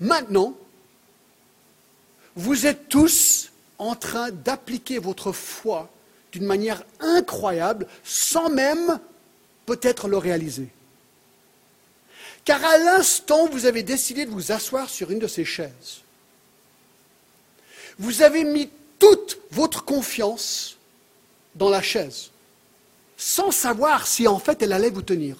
[0.00, 0.56] Maintenant,
[2.36, 5.90] vous êtes tous en train d'appliquer votre foi
[6.32, 8.98] d'une manière incroyable, sans même
[9.66, 10.68] peut-être le réaliser.
[12.44, 16.02] Car à l'instant vous avez décidé de vous asseoir sur une de ces chaises,
[17.98, 20.76] vous avez mis toute votre confiance
[21.54, 22.30] dans la chaise,
[23.16, 25.36] sans savoir si en fait elle allait vous tenir.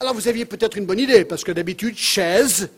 [0.00, 2.70] Alors vous aviez peut-être une bonne idée, parce que d'habitude, chaise,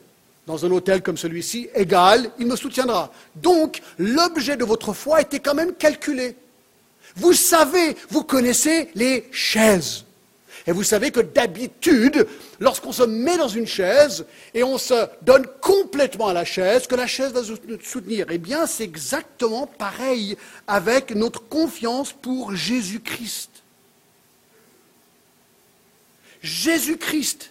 [0.47, 3.11] dans un hôtel comme celui-ci, égal, il me soutiendra.
[3.35, 6.37] Donc, l'objet de votre foi était quand même calculé.
[7.17, 10.05] Vous savez, vous connaissez les chaises.
[10.67, 12.27] Et vous savez que d'habitude,
[12.59, 14.25] lorsqu'on se met dans une chaise
[14.55, 18.27] et on se donne complètement à la chaise, que la chaise va nous soutenir.
[18.31, 23.51] Eh bien, c'est exactement pareil avec notre confiance pour Jésus-Christ.
[26.43, 27.51] Jésus-Christ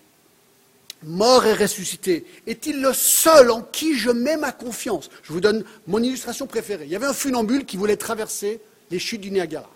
[1.04, 5.10] mort et ressuscité, est-il le seul en qui je mets ma confiance?
[5.23, 6.86] Je vous donne mon illustration préférée.
[6.86, 9.69] Il y avait un funambule qui voulait traverser les chutes du Niagara.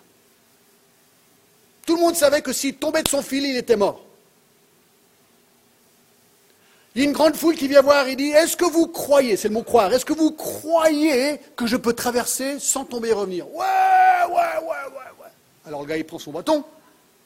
[1.86, 4.04] Tout le monde savait que s'il tombait de son fil, il était mort.
[6.94, 9.38] Il y a une grande foule qui vient voir, il dit, est-ce que vous croyez,
[9.38, 13.14] c'est le mot croire, est-ce que vous croyez que je peux traverser sans tomber et
[13.14, 13.48] revenir?
[13.50, 13.66] Ouais,
[14.30, 15.32] ouais, ouais, ouais, ouais.
[15.66, 16.66] Alors le gars, il prend son bâton,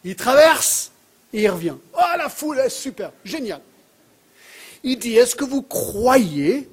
[0.03, 0.91] il traverse
[1.31, 1.75] et il revient.
[1.93, 3.61] Oh, la foule est super, génial.
[4.83, 6.69] Il dit, est-ce que vous croyez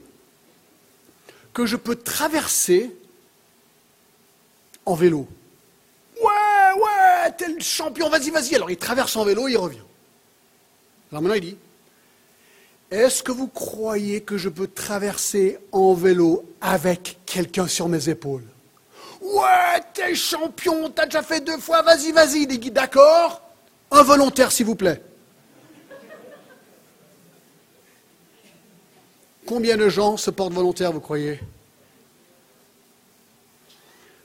[1.54, 2.90] que je peux traverser
[4.88, 5.28] en vélo
[6.20, 8.54] Ouais, ouais, t'es le champion, vas-y, vas-y.
[8.56, 9.78] Alors il traverse en vélo, il revient.
[11.12, 11.56] Alors maintenant il dit,
[12.90, 18.44] est-ce que vous croyez que je peux traverser en vélo avec quelqu'un sur mes épaules?
[19.20, 22.42] Ouais, t'es champion, t'as déjà fait deux fois, vas-y, vas-y.
[22.42, 23.42] Il dit, d'accord,
[23.90, 25.02] un volontaire s'il vous plaît.
[29.46, 31.40] Combien de gens se portent volontaires, vous croyez?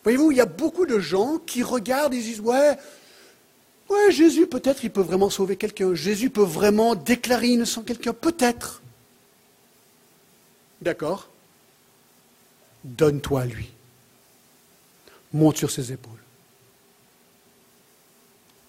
[0.04, 2.78] Voyez-vous, il y a beaucoup de gens qui regardent et disent Ouais,
[3.90, 5.94] ouais, Jésus, peut-être, il peut vraiment sauver quelqu'un.
[5.94, 8.14] Jésus peut vraiment déclarer innocent quelqu'un.
[8.14, 8.82] Peut-être.
[10.82, 11.30] D'accord
[12.84, 13.70] Donne-toi à lui.
[15.32, 16.12] Monte sur ses épaules.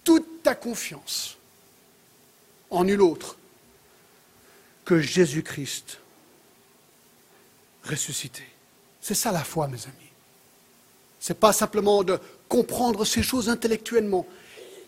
[0.03, 1.37] Toute ta confiance
[2.69, 3.37] en nul autre
[4.85, 5.99] que Jésus-Christ
[7.83, 8.43] ressuscité.
[9.01, 10.04] C'est ça la foi, mes amis.
[11.25, 14.27] Ce n'est pas simplement de comprendre ces choses intellectuellement.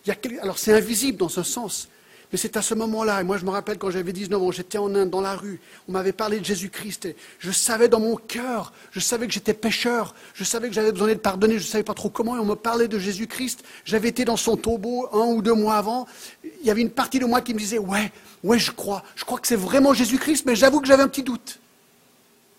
[0.05, 1.89] Il Alors c'est invisible dans un sens,
[2.31, 4.77] mais c'est à ce moment-là, et moi je me rappelle quand j'avais 19 ans, j'étais
[4.77, 7.07] en Inde, dans la rue, on m'avait parlé de Jésus-Christ,
[7.39, 11.07] je savais dans mon cœur, je savais que j'étais pécheur, je savais que j'avais besoin
[11.07, 13.63] d'être pardonné, je ne savais pas trop comment, et on me parlait de Jésus-Christ.
[13.83, 16.05] J'avais été dans son tombeau un ou deux mois avant,
[16.43, 18.11] il y avait une partie de moi qui me disait, ouais,
[18.43, 21.23] ouais, je crois, je crois que c'est vraiment Jésus-Christ, mais j'avoue que j'avais un petit
[21.23, 21.57] doute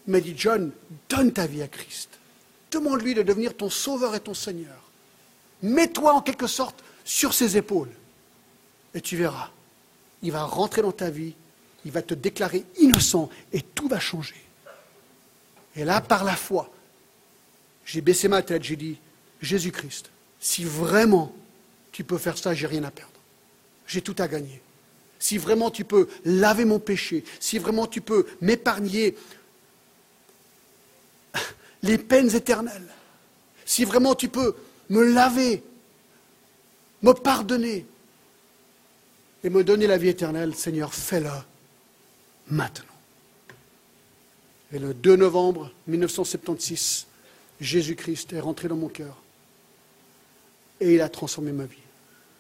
[0.09, 0.73] m'a dit, John,
[1.09, 2.18] donne ta vie à Christ.
[2.71, 4.91] Demande-lui de devenir ton sauveur et ton Seigneur.
[5.63, 7.91] Mets-toi en quelque sorte sur ses épaules.
[8.95, 9.51] Et tu verras,
[10.23, 11.35] il va rentrer dans ta vie,
[11.85, 14.43] il va te déclarer innocent et tout va changer.
[15.77, 16.71] Et là, par la foi,
[17.85, 18.99] j'ai baissé ma tête, j'ai dit,
[19.41, 21.33] Jésus-Christ, si vraiment
[21.93, 23.13] tu peux faire ça, j'ai rien à perdre.
[23.87, 24.61] J'ai tout à gagner.
[25.19, 29.17] Si vraiment tu peux laver mon péché, si vraiment tu peux m'épargner
[31.83, 32.89] les peines éternelles.
[33.65, 34.55] Si vraiment tu peux
[34.91, 35.63] me laver,
[37.03, 37.87] me pardonner,
[39.45, 41.31] et me donner la vie éternelle, Seigneur, fais-le
[42.51, 42.85] maintenant.
[44.73, 47.07] Et le 2 novembre 1976,
[47.61, 49.17] Jésus-Christ est rentré dans mon cœur
[50.81, 51.77] et il a transformé ma vie.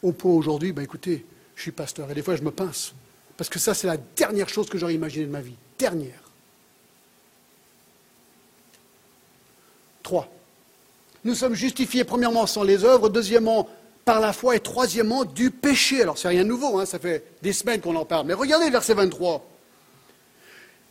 [0.03, 1.24] Au point aujourd'hui, ben écoutez,
[1.57, 2.94] je suis pasteur et des fois je me pince.
[3.37, 5.55] Parce que ça, c'est la dernière chose que j'aurais imaginé de ma vie.
[5.79, 6.28] Dernière.
[11.25, 13.68] Nous sommes justifiés premièrement sans les œuvres, deuxièmement
[14.05, 16.03] par la foi et troisièmement du péché.
[16.03, 18.27] Alors c'est rien de nouveau, hein, ça fait des semaines qu'on en parle.
[18.27, 19.44] Mais regardez verset 23.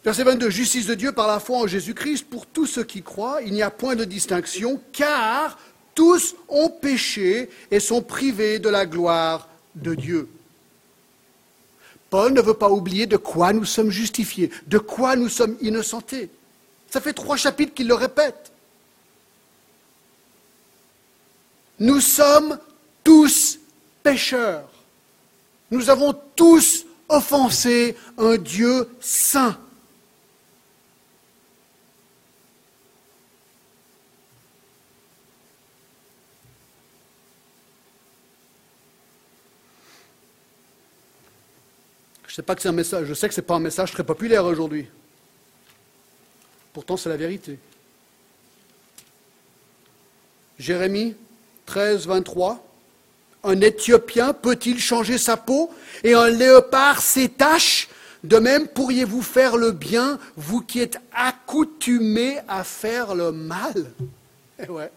[0.04, 3.42] Verset 22, justice de Dieu par la foi en Jésus-Christ pour tous ceux qui croient,
[3.44, 5.58] il n'y a point de distinction, car
[5.96, 10.30] tous ont péché et sont privés de la gloire de Dieu.
[12.10, 16.30] Paul ne veut pas oublier de quoi nous sommes justifiés, de quoi nous sommes innocentés.
[16.90, 18.52] Ça fait trois chapitres qu'il le répète.
[21.80, 22.60] Nous sommes
[23.04, 23.60] tous
[24.02, 24.70] pécheurs.
[25.70, 29.58] Nous avons tous offensé un Dieu saint.
[42.28, 43.92] Je sais pas que c'est un message, je sais que ce n'est pas un message
[43.92, 44.88] très populaire aujourd'hui.
[46.72, 47.58] Pourtant, c'est la vérité.
[50.60, 51.16] Jérémie
[51.68, 52.64] 13, 23.
[53.44, 55.72] Un Éthiopien peut-il changer sa peau
[56.04, 57.88] et un léopard ses taches
[58.24, 63.92] De même, pourriez-vous faire le bien, vous qui êtes accoutumés à faire le mal?
[64.60, 64.90] Eh ouais.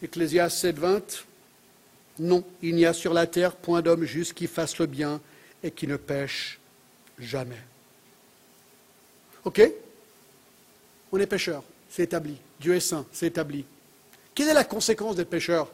[0.00, 1.24] Ecclésias 7, 20.
[2.20, 5.20] Non, il n'y a sur la terre point d'homme juste qui fasse le bien
[5.64, 6.60] et qui ne pêche
[7.18, 7.58] jamais.
[9.44, 9.62] OK?
[11.12, 12.36] On est pécheur, c'est établi.
[12.60, 13.64] Dieu est saint, c'est établi.
[14.34, 15.68] Quelle est la conséquence d'être pécheur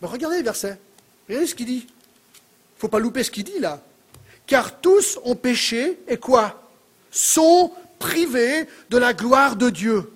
[0.00, 0.78] ben, Regardez le verset.
[1.28, 1.86] Regardez ce qu'il dit.
[1.86, 3.82] Il ne faut pas louper ce qu'il dit là.
[4.46, 6.70] Car tous ont péché et quoi?
[7.10, 10.10] Sont privés de la gloire de Dieu.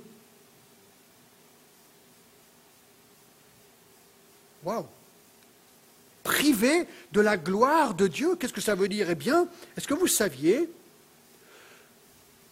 [4.64, 4.86] Waouh
[6.22, 9.08] Privés de la gloire de Dieu, qu'est-ce que ça veut dire?
[9.08, 10.68] Eh bien, est-ce que vous saviez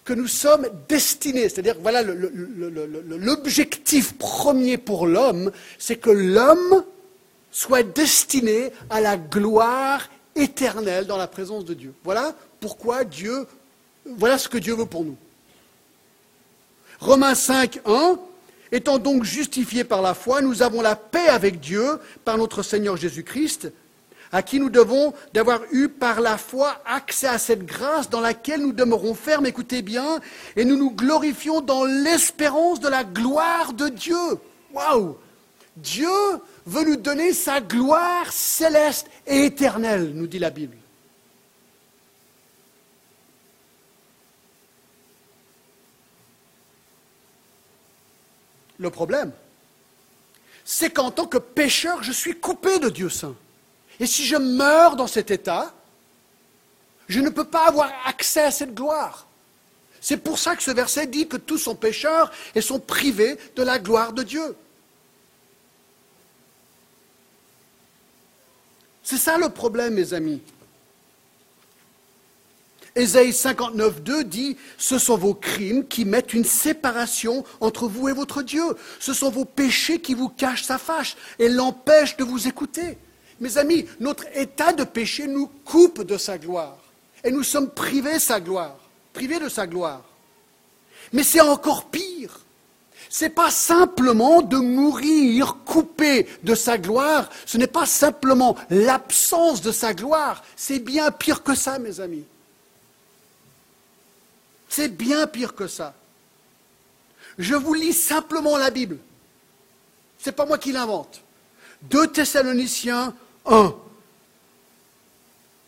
[0.07, 6.85] que nous sommes destinés, c'est-à-dire voilà l'objectif premier pour l'homme, c'est que l'homme
[7.51, 11.93] soit destiné à la gloire éternelle dans la présence de Dieu.
[12.05, 13.47] Voilà pourquoi Dieu,
[14.07, 15.17] voilà ce que Dieu veut pour nous.
[17.01, 18.19] Romains 5, 1,
[18.71, 22.97] étant donc justifiés par la foi, nous avons la paix avec Dieu par notre Seigneur
[22.97, 23.73] Jésus-Christ
[24.33, 28.61] à qui nous devons d'avoir eu par la foi accès à cette grâce dans laquelle
[28.61, 30.21] nous demeurons fermes, écoutez bien,
[30.57, 34.39] et nous nous glorifions dans l'espérance de la gloire de Dieu.
[34.73, 35.17] Waouh
[35.77, 36.09] Dieu
[36.65, 40.77] veut nous donner sa gloire céleste et éternelle, nous dit la Bible.
[48.79, 49.33] Le problème,
[50.65, 53.35] c'est qu'en tant que pécheur, je suis coupé de Dieu saint.
[54.01, 55.73] Et si je meurs dans cet état,
[57.09, 59.27] je ne peux pas avoir accès à cette gloire.
[60.01, 63.63] C'est pour ça que ce verset dit que tous sont pécheurs et sont privés de
[63.63, 64.57] la gloire de Dieu.
[69.03, 70.43] C'est ça le problème, mes amis.
[72.97, 78.13] Ésaïe 59, 2 dit Ce sont vos crimes qui mettent une séparation entre vous et
[78.13, 78.65] votre Dieu.
[78.99, 82.99] Ce sont vos péchés qui vous cachent sa fâche et l'empêchent de vous écouter.
[83.41, 86.79] Mes amis, notre état de péché nous coupe de sa gloire.
[87.23, 88.77] Et nous sommes privés sa gloire,
[89.13, 90.03] privés de sa gloire.
[91.13, 92.41] Mais c'est encore pire.
[93.09, 99.61] Ce n'est pas simplement de mourir coupé de sa gloire, ce n'est pas simplement l'absence
[99.61, 102.25] de sa gloire, c'est bien pire que ça, mes amis.
[104.69, 105.95] C'est bien pire que ça.
[107.39, 108.99] Je vous lis simplement la Bible.
[110.19, 111.21] Ce n'est pas moi qui l'invente.
[111.83, 113.15] Deux Thessaloniciens
[113.47, 113.75] 1.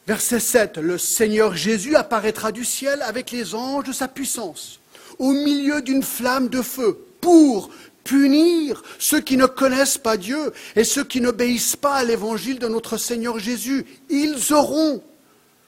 [0.07, 0.79] Verset 7.
[0.79, 4.81] Le Seigneur Jésus apparaîtra du ciel avec les anges de sa puissance,
[5.19, 7.71] au milieu d'une flamme de feu, pour
[8.05, 12.69] punir ceux qui ne connaissent pas Dieu et ceux qui n'obéissent pas à l'évangile de
[12.69, 13.85] notre Seigneur Jésus.
[14.09, 15.03] Ils auront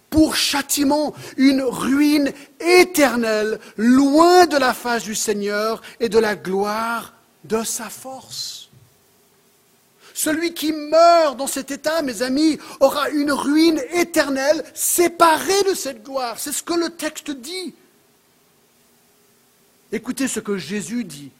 [0.09, 7.15] pour châtiment une ruine éternelle, loin de la face du Seigneur et de la gloire
[7.45, 8.60] de sa force.
[10.23, 16.03] Celui qui meurt dans cet état, mes amis, aura une ruine éternelle séparée de cette
[16.03, 16.39] gloire.
[16.39, 17.73] C'est ce que le texte dit.
[19.91, 21.31] Écoutez ce que Jésus dit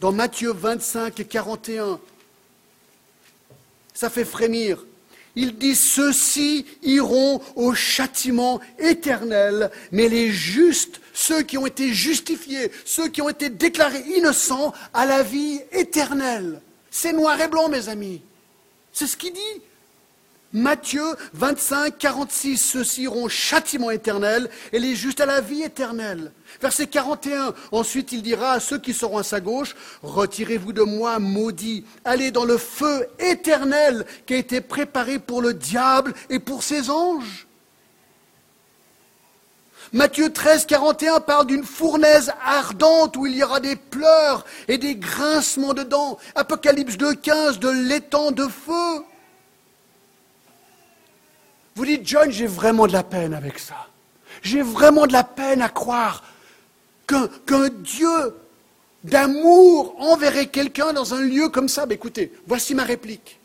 [0.00, 2.00] dans Matthieu 25 et 41.
[3.92, 4.82] Ça fait frémir.
[5.36, 12.72] Il dit, ceux-ci iront au châtiment éternel, mais les justes, ceux qui ont été justifiés,
[12.86, 16.62] ceux qui ont été déclarés innocents, à la vie éternelle.
[16.94, 18.20] C'est noir et blanc, mes amis.
[18.92, 19.62] C'est ce qu'il dit.
[20.52, 26.30] Matthieu 25, 46, ceux-ci iront au châtiment éternel et les justes à la vie éternelle.
[26.60, 31.18] Verset 41, ensuite il dira à ceux qui seront à sa gauche, retirez-vous de moi,
[31.18, 36.62] maudits, allez dans le feu éternel qui a été préparé pour le diable et pour
[36.62, 37.46] ses anges.
[39.92, 44.96] Matthieu 13, 41 parle d'une fournaise ardente où il y aura des pleurs et des
[44.96, 46.18] grincements de dents.
[46.34, 49.04] Apocalypse 2, 15, de l'étang de feu.
[51.74, 53.88] Vous dites, John, j'ai vraiment de la peine avec ça.
[54.40, 56.22] J'ai vraiment de la peine à croire
[57.06, 58.34] qu'un Dieu
[59.04, 61.84] d'amour enverrait quelqu'un dans un lieu comme ça.
[61.84, 63.38] Mais écoutez, voici ma réplique.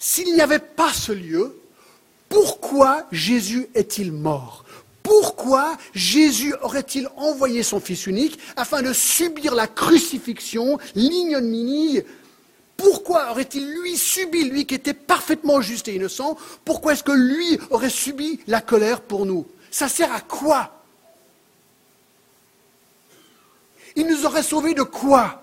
[0.00, 1.56] S'il n'y avait pas ce lieu,
[2.28, 4.64] pourquoi Jésus est-il mort?
[5.02, 12.02] Pourquoi Jésus aurait-il envoyé son Fils unique afin de subir la crucifixion, l'ignominie?
[12.76, 17.58] Pourquoi aurait-il lui subi, lui qui était parfaitement juste et innocent, pourquoi est-ce que lui
[17.70, 19.46] aurait subi la colère pour nous?
[19.70, 20.82] Ça sert à quoi?
[23.94, 25.42] Il nous aurait sauvés de quoi?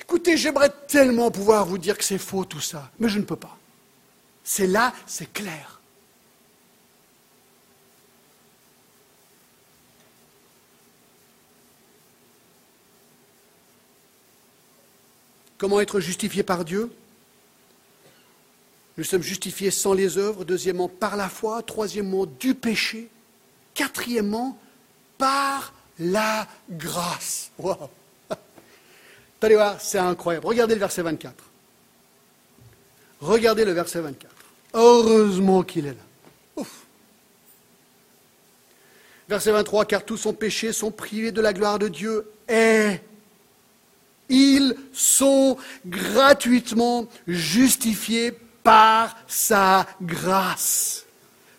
[0.00, 3.36] Écoutez, j'aimerais tellement pouvoir vous dire que c'est faux tout ça, mais je ne peux
[3.36, 3.56] pas.
[4.52, 5.80] C'est là, c'est clair.
[15.56, 16.90] Comment être justifié par Dieu?
[18.98, 23.08] Nous sommes justifiés sans les œuvres, deuxièmement par la foi, troisièmement du péché,
[23.72, 24.58] quatrièmement
[25.16, 27.52] par la grâce.
[27.56, 27.88] Wow.
[29.42, 30.48] Allez voir, c'est incroyable.
[30.48, 31.36] Regardez le verset 24.
[33.20, 34.29] Regardez le verset 24.
[34.72, 36.64] Heureusement qu'il est là.
[39.28, 42.98] Verset 23, car tous sont péchés, sont privés de la gloire de Dieu et
[44.28, 45.56] ils sont
[45.86, 48.32] gratuitement justifiés
[48.64, 51.06] par sa grâce,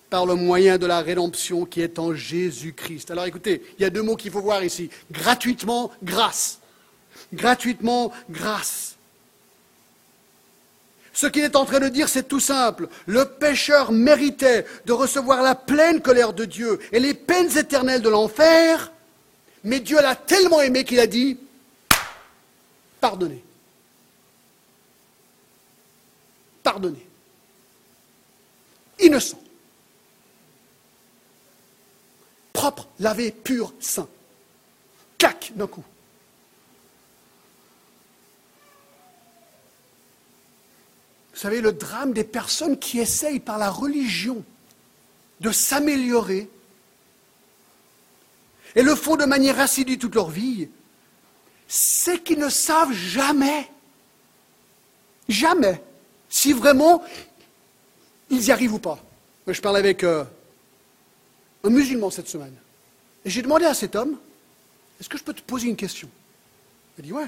[0.09, 3.09] par le moyen de la rédemption qui est en Jésus-Christ.
[3.11, 4.89] Alors écoutez, il y a deux mots qu'il faut voir ici.
[5.09, 6.59] Gratuitement, grâce.
[7.33, 8.90] Gratuitement, grâce.
[11.21, 12.89] Ce qu'il est en train de dire, c'est tout simple.
[13.05, 18.09] Le pécheur méritait de recevoir la pleine colère de Dieu et les peines éternelles de
[18.09, 18.91] l'enfer,
[19.63, 21.37] mais Dieu l'a tellement aimé qu'il a dit,
[22.99, 23.43] pardonner.
[26.63, 27.05] Pardonner.
[28.99, 29.39] Innocent.
[32.51, 34.09] Propre, lavé, pur, saint.
[35.19, 35.83] Clac d'un coup.
[41.41, 44.43] Savez, le drame des personnes qui essayent par la religion
[45.39, 46.49] de s'améliorer
[48.75, 50.69] et le font de manière assidue toute leur vie,
[51.67, 53.69] c'est qu'ils ne savent jamais,
[55.27, 55.81] jamais,
[56.29, 57.03] si vraiment
[58.29, 58.99] ils y arrivent ou pas.
[59.47, 60.23] Je parlais avec euh,
[61.63, 62.55] un musulman cette semaine.
[63.25, 64.17] Et j'ai demandé à cet homme,
[64.99, 66.09] est-ce que je peux te poser une question?
[66.97, 67.27] Il a dit, ouais.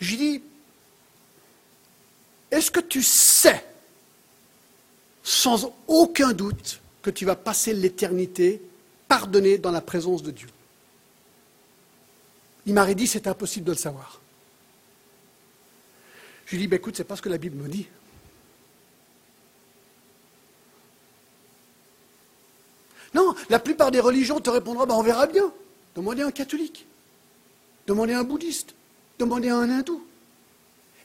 [0.00, 0.42] J'ai dit,
[2.54, 3.64] est-ce que tu sais,
[5.22, 8.62] sans aucun doute, que tu vas passer l'éternité
[9.08, 10.48] pardonné dans la présence de Dieu?
[12.66, 14.20] Il m'aurait dit c'est impossible de le savoir.
[16.46, 17.86] Je lui ai dit, ben écoute, c'est pas ce que la Bible me dit.
[23.14, 25.52] Non, la plupart des religions te répondront, ben on verra bien.
[25.96, 26.86] Demandez à un catholique,
[27.86, 28.74] demandez à un bouddhiste,
[29.18, 30.04] demandez à un hindou.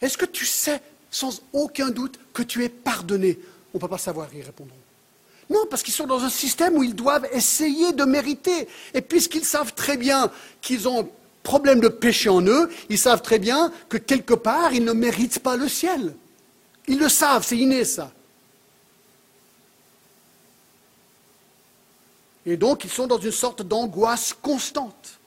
[0.01, 0.81] Est-ce que tu sais,
[1.11, 3.39] sans aucun doute, que tu es pardonné
[3.73, 4.75] On ne peut pas savoir, ils répondront.
[5.49, 8.67] Non, parce qu'ils sont dans un système où ils doivent essayer de mériter.
[8.93, 10.31] Et puisqu'ils savent très bien
[10.61, 11.09] qu'ils ont
[11.41, 15.39] problème de péché en eux, ils savent très bien que quelque part, ils ne méritent
[15.39, 16.15] pas le ciel.
[16.87, 18.11] Ils le savent, c'est inné ça.
[22.45, 25.19] Et donc, ils sont dans une sorte d'angoisse constante.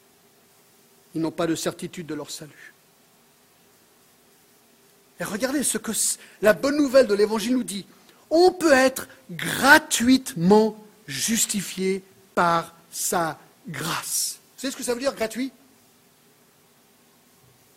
[1.15, 2.72] Ils n'ont pas de certitude de leur salut.
[5.23, 5.93] Et regardez ce que
[6.41, 7.87] la bonne nouvelle de l'Évangile nous dit.
[8.29, 12.03] On peut être gratuitement justifié
[12.35, 14.41] par sa grâce.
[14.57, 15.53] Vous savez ce que ça veut dire gratuit?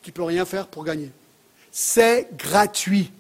[0.01, 1.11] Qui ne peut rien faire pour gagner.
[1.71, 3.11] C'est gratuit.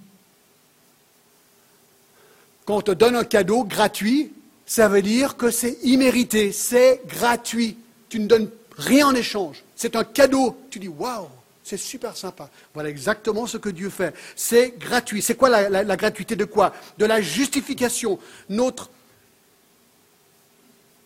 [2.65, 4.33] Quand on te donne un cadeau gratuit,
[4.65, 7.77] ça veut dire que c'est immérité, c'est gratuit.
[8.09, 9.63] Tu ne donnes rien en échange.
[9.75, 10.57] C'est un cadeau.
[10.71, 11.27] Tu dis, waouh,
[11.65, 12.51] c'est super sympa.
[12.75, 14.13] Voilà exactement ce que Dieu fait.
[14.35, 15.23] C'est gratuit.
[15.23, 16.75] C'est quoi la, gratuité de quoi?
[16.99, 18.19] De la justification.
[18.49, 18.91] Notre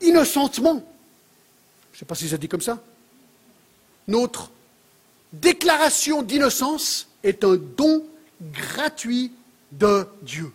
[0.01, 0.83] innocentement,
[1.93, 2.83] je ne sais pas si ça dit comme ça,
[4.09, 4.51] notre
[5.31, 8.03] déclaration d'innocence est un don
[8.41, 9.31] gratuit
[9.71, 10.51] de Dieu.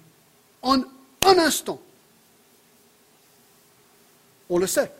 [0.60, 0.80] En
[1.22, 1.80] un instant.
[4.50, 4.92] On le sait.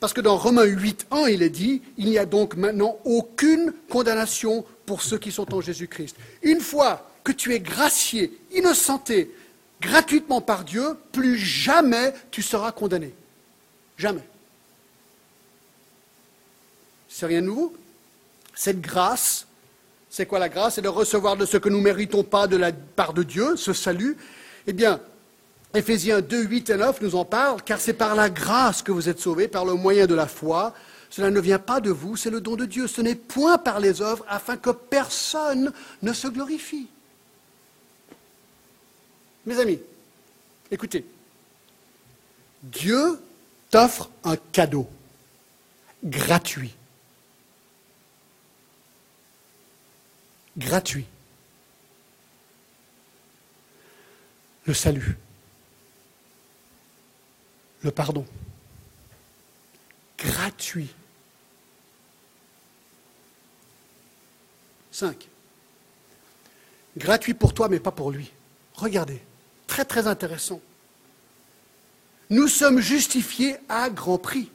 [0.00, 4.64] Parce que dans Romains 8.1, il est dit, il n'y a donc maintenant aucune condamnation
[4.86, 6.16] pour ceux qui sont en Jésus-Christ.
[6.42, 9.34] Une fois que tu es gracié, innocenté,
[9.80, 13.12] gratuitement par Dieu, plus jamais tu seras condamné.
[13.96, 14.22] Jamais.
[17.08, 17.74] C'est rien de nouveau.
[18.54, 19.46] Cette grâce,
[20.08, 20.76] c'est quoi la grâce?
[20.76, 23.56] C'est de recevoir de ce que nous ne méritons pas de la part de Dieu,
[23.56, 24.16] ce salut.
[24.68, 25.00] Eh bien,
[25.74, 29.08] Éphésiens 2, 8 et 9 nous en parlent, car c'est par la grâce que vous
[29.08, 30.74] êtes sauvés, par le moyen de la foi.
[31.10, 32.86] Cela ne vient pas de vous, c'est le don de Dieu.
[32.86, 36.88] Ce n'est point par les œuvres, afin que personne ne se glorifie.
[39.44, 39.80] Mes amis,
[40.70, 41.04] écoutez,
[42.62, 43.20] Dieu
[43.70, 44.88] t'offre un cadeau
[46.02, 46.74] gratuit.
[50.56, 51.06] Gratuit.
[54.66, 55.16] Le salut
[57.82, 58.24] le pardon.
[60.18, 60.88] Gratuit.
[64.90, 65.28] 5.
[66.96, 68.32] Gratuit pour toi, mais pas pour lui.
[68.74, 69.20] Regardez,
[69.66, 70.60] très très intéressant.
[72.30, 74.50] Nous sommes justifiés à grand prix.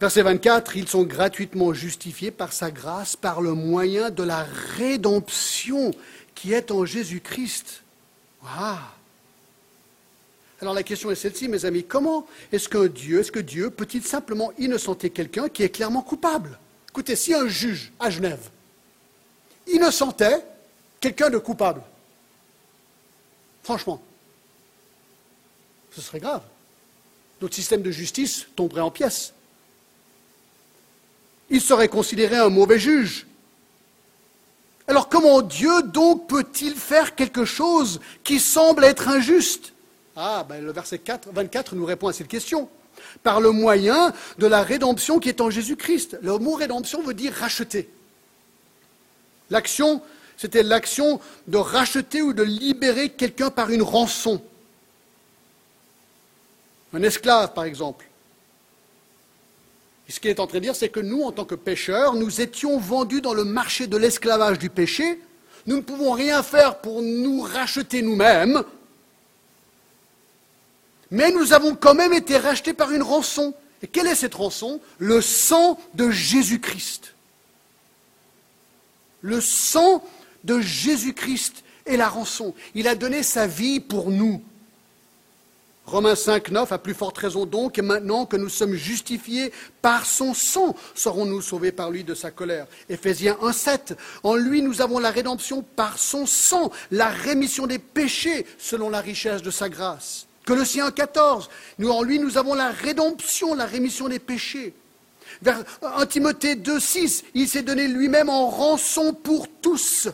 [0.00, 4.44] Verset 24, ils sont gratuitement justifiés par sa grâce, par le moyen de la
[4.76, 5.92] rédemption
[6.34, 7.82] qui est en Jésus-Christ.
[8.42, 8.78] Waouh
[10.64, 14.02] alors la question est celle-ci, mes amis, comment est-ce qu'un Dieu, est-ce que Dieu peut-il
[14.02, 16.58] simplement innocenter quelqu'un qui est clairement coupable?
[16.88, 18.48] Écoutez, si un juge à Genève
[19.66, 20.42] innocentait
[21.00, 21.82] quelqu'un de coupable,
[23.62, 24.00] franchement,
[25.94, 26.40] ce serait grave.
[27.42, 29.34] Notre système de justice tomberait en pièces.
[31.50, 33.26] Il serait considéré un mauvais juge.
[34.88, 39.73] Alors comment Dieu donc peut-il faire quelque chose qui semble être injuste?
[40.16, 42.68] Ah, ben le verset 4, 24 nous répond à cette question.
[43.22, 46.18] Par le moyen de la rédemption qui est en Jésus-Christ.
[46.22, 47.90] Le mot rédemption veut dire racheter.
[49.50, 50.00] L'action,
[50.36, 54.40] c'était l'action de racheter ou de libérer quelqu'un par une rançon.
[56.92, 58.06] Un esclave, par exemple.
[60.08, 62.14] Et ce qu'il est en train de dire, c'est que nous, en tant que pécheurs,
[62.14, 65.20] nous étions vendus dans le marché de l'esclavage du péché.
[65.66, 68.62] Nous ne pouvons rien faire pour nous racheter nous-mêmes.
[71.14, 73.54] Mais nous avons quand même été rachetés par une rançon.
[73.82, 74.80] Et quelle est cette rançon?
[74.98, 77.14] Le sang de Jésus-Christ.
[79.20, 80.04] Le sang
[80.42, 82.52] de Jésus-Christ est la rançon.
[82.74, 84.42] Il a donné sa vie pour nous.
[85.86, 89.52] Romains 5, 9, à plus forte raison donc, et maintenant que nous sommes justifiés
[89.82, 92.66] par son sang, serons-nous sauvés par lui de sa colère?
[92.88, 97.78] Éphésiens 1, 7, en lui nous avons la rédemption par son sang, la rémission des
[97.78, 100.26] péchés selon la richesse de sa grâce.
[100.44, 104.74] Colossiens 14, nous, en lui, nous avons la rédemption, la rémission des péchés.
[105.40, 110.08] Vers 1 Timothée 2, 6, il s'est donné lui-même en rançon pour tous.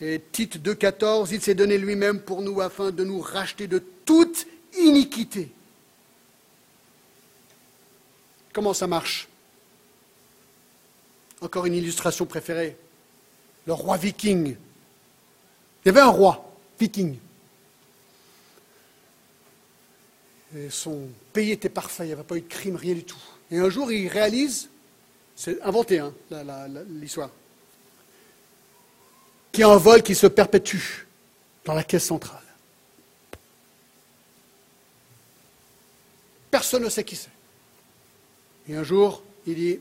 [0.00, 3.82] Et Tite 2, 14, il s'est donné lui-même pour nous afin de nous racheter de
[4.04, 4.46] toute
[4.78, 5.50] iniquité.
[8.52, 9.28] Comment ça marche?
[11.40, 12.76] Encore une illustration préférée.
[13.66, 14.56] Le roi viking.
[15.84, 16.50] Il y avait un roi
[16.80, 17.18] viking.
[20.70, 23.18] Son pays était parfait, il n'y avait pas eu de crime, rien du tout.
[23.50, 24.68] Et un jour, il réalise,
[25.36, 26.12] c'est inventé hein,
[26.88, 27.30] l'histoire,
[29.52, 31.06] qu'il y a un vol qui se perpétue
[31.64, 32.42] dans la caisse centrale.
[36.50, 37.30] Personne ne sait qui c'est.
[38.68, 39.78] Et un jour, il dit,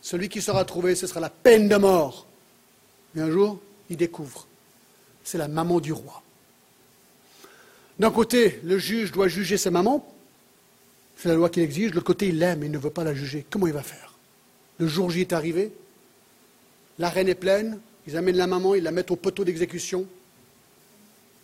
[0.00, 2.26] celui qui sera trouvé, ce sera la peine de mort.
[3.16, 4.46] Et un jour, il découvre,
[5.22, 6.21] c'est la maman du roi.
[7.98, 10.06] D'un côté, le juge doit juger sa maman,
[11.16, 13.14] c'est la loi qui l'exige, de l'autre côté, il l'aime il ne veut pas la
[13.14, 13.44] juger.
[13.48, 14.14] Comment il va faire?
[14.78, 15.72] Le jour J est arrivé,
[16.98, 20.06] la reine est pleine, ils amènent la maman, ils la mettent au poteau d'exécution.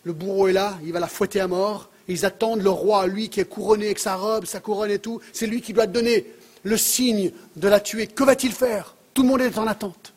[0.04, 1.90] Le bourreau est là, il va la fouetter à mort.
[2.08, 5.20] Ils attendent le roi, lui qui est couronné avec sa robe, sa couronne et tout.
[5.32, 6.26] C'est lui qui doit donner
[6.62, 8.06] le signe de la tuer.
[8.06, 8.96] Que va-t-il faire?
[9.12, 10.14] Tout le monde est en attente.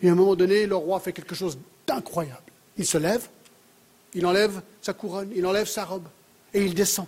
[0.00, 2.40] Et à un moment donné, le roi fait quelque chose d'incroyable.
[2.78, 3.28] Il se lève,
[4.14, 6.08] Il enlève sa couronne, il enlève sa robe,
[6.52, 7.06] et il descend.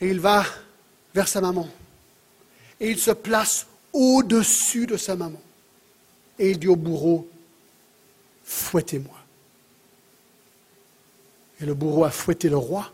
[0.00, 0.44] Et il va
[1.14, 1.68] vers sa maman.
[2.80, 5.40] Et il se place au-dessus de sa maman.
[6.38, 7.28] Et il dit au bourreau,
[8.44, 9.16] fouettez-moi.
[11.60, 12.92] Et le bourreau a fouetté le roi.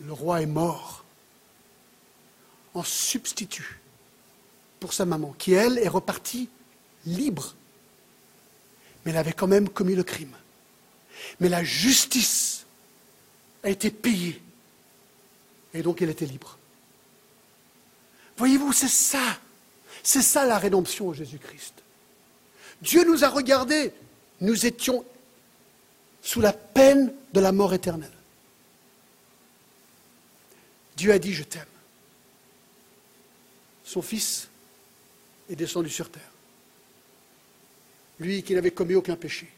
[0.00, 1.04] Le roi est mort
[2.74, 3.80] en substitut
[4.78, 6.50] pour sa maman, qui elle est repartie
[7.06, 7.54] libre.
[9.04, 10.36] Mais elle avait quand même commis le crime.
[11.40, 12.64] Mais la justice
[13.62, 14.40] a été payée.
[15.74, 16.58] Et donc elle était libre.
[18.36, 19.38] Voyez-vous, c'est ça.
[20.02, 21.74] C'est ça la rédemption au Jésus-Christ.
[22.82, 23.92] Dieu nous a regardés.
[24.40, 25.04] Nous étions
[26.22, 28.10] sous la peine de la mort éternelle.
[30.96, 31.64] Dieu a dit, je t'aime.
[33.84, 34.48] Son fils
[35.48, 36.22] est descendu sur terre.
[38.18, 39.48] Lui qui n'avait commis aucun péché.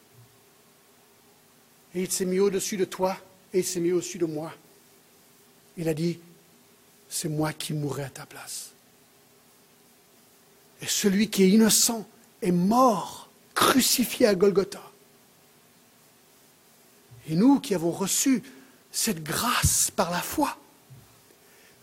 [1.95, 3.17] Et il s'est mis au-dessus de toi
[3.53, 4.53] et il s'est mis au-dessus de moi.
[5.77, 6.19] Il a dit,
[7.09, 8.71] c'est moi qui mourrai à ta place.
[10.83, 12.07] Et celui qui est innocent
[12.43, 14.83] est mort, crucifié à Golgotha.
[17.29, 18.43] Et nous qui avons reçu
[18.93, 20.57] cette grâce par la foi,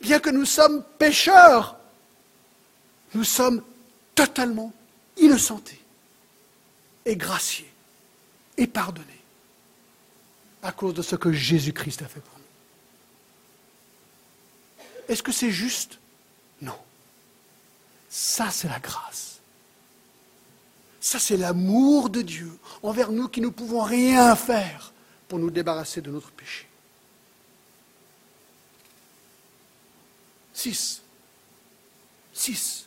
[0.02, 1.78] bien que nous sommes pécheurs,
[3.14, 3.64] nous sommes
[4.14, 4.74] totalement
[5.18, 5.80] innocentés
[7.06, 7.72] et graciés
[8.58, 9.15] et pardonnés
[10.66, 12.44] à cause de ce que Jésus-Christ a fait pour nous.
[15.08, 16.00] Est-ce que c'est juste?
[16.62, 16.78] Non.
[18.10, 19.40] Ça, c'est la grâce.
[21.00, 22.52] Ça, c'est l'amour de Dieu
[22.82, 24.92] envers nous qui ne pouvons rien faire
[25.28, 26.68] pour nous débarrasser de notre péché.
[30.54, 31.04] 6.
[32.34, 32.85] 6.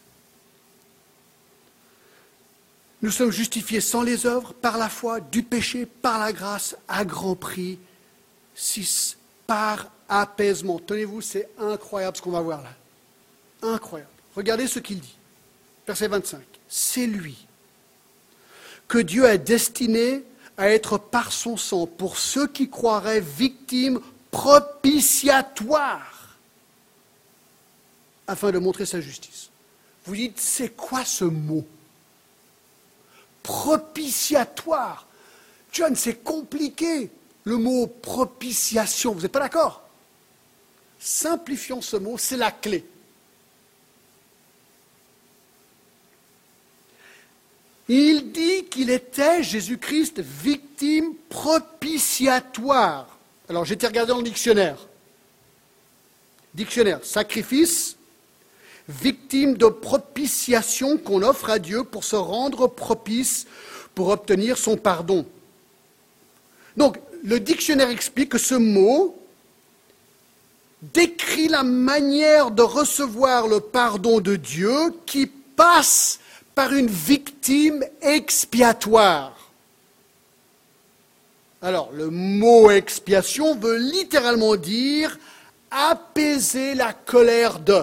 [3.01, 7.05] Nous sommes justifiés sans les œuvres, par la foi, du péché, par la grâce, à
[7.05, 7.79] grand prix.
[8.55, 9.17] 6.
[9.47, 10.81] Par apaisement.
[10.81, 12.73] Tenez-vous, c'est incroyable ce qu'on va voir là.
[13.63, 14.11] Incroyable.
[14.35, 15.15] Regardez ce qu'il dit.
[15.87, 16.41] Verset 25.
[16.69, 17.47] C'est lui
[18.89, 20.25] que Dieu a destiné
[20.57, 26.37] à être par son sang pour ceux qui croiraient victimes propitiatoires
[28.27, 29.51] afin de montrer sa justice.
[30.05, 31.65] Vous dites, c'est quoi ce mot?
[33.49, 35.07] Propitiatoire.
[35.73, 37.09] John, c'est compliqué,
[37.45, 39.15] le mot propitiation.
[39.15, 39.89] Vous n'êtes pas d'accord?
[41.01, 42.85] Simplifions ce mot, c'est la clé.
[47.89, 53.17] Il dit qu'il était, Jésus-Christ, victime propitiatoire.
[53.49, 54.77] Alors j'étais regardé dans le dictionnaire.
[56.53, 57.97] Dictionnaire, sacrifice,
[58.89, 63.47] victime de propitiation qu'on offre à Dieu pour se rendre propice,
[63.95, 65.27] pour obtenir son pardon.
[66.77, 69.15] Donc, le dictionnaire explique que ce mot
[70.83, 76.21] décrit la manière de recevoir le pardon de Dieu qui passe
[76.55, 79.35] par une victime expiatoire.
[81.61, 85.19] Alors, le mot expiation veut littéralement dire
[85.71, 87.83] apaiser la colère de.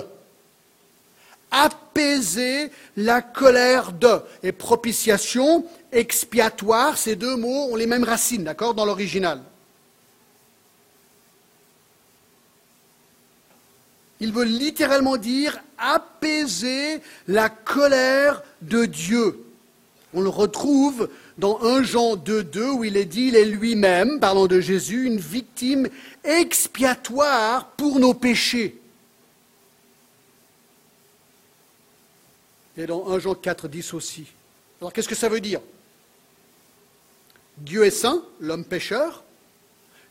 [1.58, 4.20] Apaiser la colère de.
[4.43, 9.41] Et propitiation, expiatoire, ces deux mots ont les mêmes racines, d'accord, dans l'original.
[14.20, 19.45] Il veut littéralement dire apaiser la colère de Dieu.
[20.14, 24.47] On le retrouve dans 1 Jean 2.2 où il est dit, il est lui-même, parlant
[24.47, 25.89] de Jésus, une victime
[26.24, 28.80] expiatoire pour nos péchés.
[32.78, 34.26] Et dans 1 Jean 4.10 aussi.
[34.82, 35.61] Alors qu'est-ce que ça veut dire?
[37.57, 39.23] Dieu est saint, l'homme pécheur.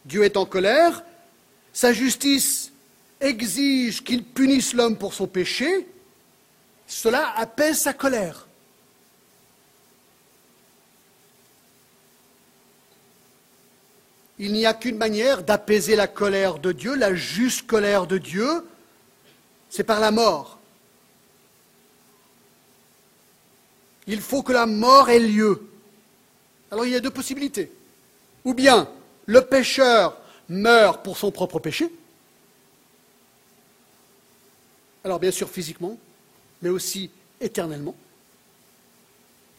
[0.04, 1.04] Dieu est en colère.
[1.72, 2.72] Sa justice
[3.20, 5.86] exige qu'il punisse l'homme pour son péché,
[6.86, 8.46] cela apaise sa colère.
[14.38, 18.66] Il n'y a qu'une manière d'apaiser la colère de Dieu, la juste colère de Dieu,
[19.70, 20.58] c'est par la mort.
[24.06, 25.68] Il faut que la mort ait lieu.
[26.70, 27.70] Alors il y a deux possibilités.
[28.44, 28.88] Ou bien
[29.26, 30.16] le pécheur
[30.48, 31.90] meurt pour son propre péché,
[35.04, 35.98] alors bien sûr physiquement,
[36.62, 37.94] mais aussi éternellement.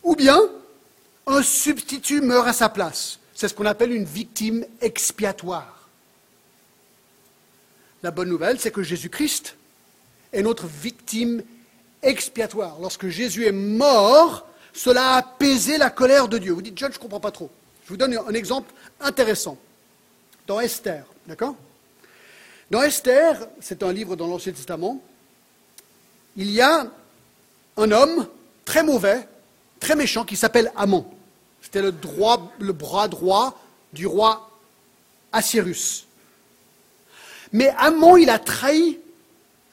[0.03, 0.39] Ou bien,
[1.27, 3.19] un substitut meurt à sa place.
[3.33, 5.89] C'est ce qu'on appelle une victime expiatoire.
[8.03, 9.55] La bonne nouvelle, c'est que Jésus-Christ
[10.31, 11.43] est notre victime
[12.05, 12.77] expiatoire.
[12.79, 16.53] Lorsque Jésus est mort, cela a apaisé la colère de Dieu.
[16.53, 17.49] Vous dites, John, je ne comprends pas trop.
[17.83, 19.57] Je vous donne un exemple intéressant.
[20.47, 21.55] Dans Esther, d'accord?
[22.71, 25.01] Dans Esther, c'est un livre dans l'Ancien Testament,
[26.35, 26.87] il y a
[27.77, 28.27] un homme
[28.65, 29.27] très mauvais,
[29.79, 31.05] très méchant, qui s'appelle Amon.
[31.61, 31.93] C'était le,
[32.59, 33.59] le bras droit
[33.93, 34.49] du roi
[35.31, 36.05] Assyrus.
[37.51, 38.99] Mais Amon, il a trahi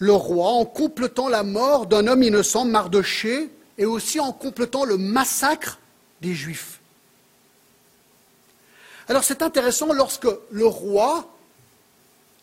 [0.03, 3.49] le roi en complétant la mort d'un homme innocent, Mardoché,
[3.79, 5.79] et aussi en complétant le massacre
[6.21, 6.81] des Juifs.
[9.07, 11.33] Alors c'est intéressant lorsque le roi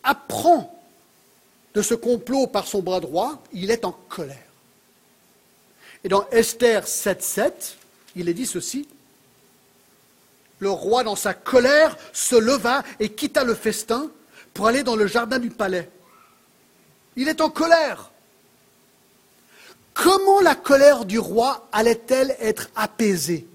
[0.02, 0.74] apprend
[1.74, 4.38] de ce complot par son bras droit, il est en colère.
[6.02, 7.74] Et dans Esther 7.7,
[8.16, 8.88] il est dit ceci.
[10.60, 14.10] Le roi, dans sa colère, se leva et quitta le festin
[14.54, 15.90] pour aller dans le jardin du palais.
[17.16, 18.10] Il est en colère.
[19.94, 23.46] Comment la colère du roi allait-elle être apaisée?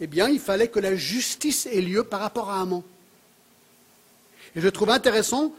[0.00, 2.84] Eh bien, il fallait que la justice ait lieu par rapport à Amon.
[4.54, 5.52] Et je trouve intéressant,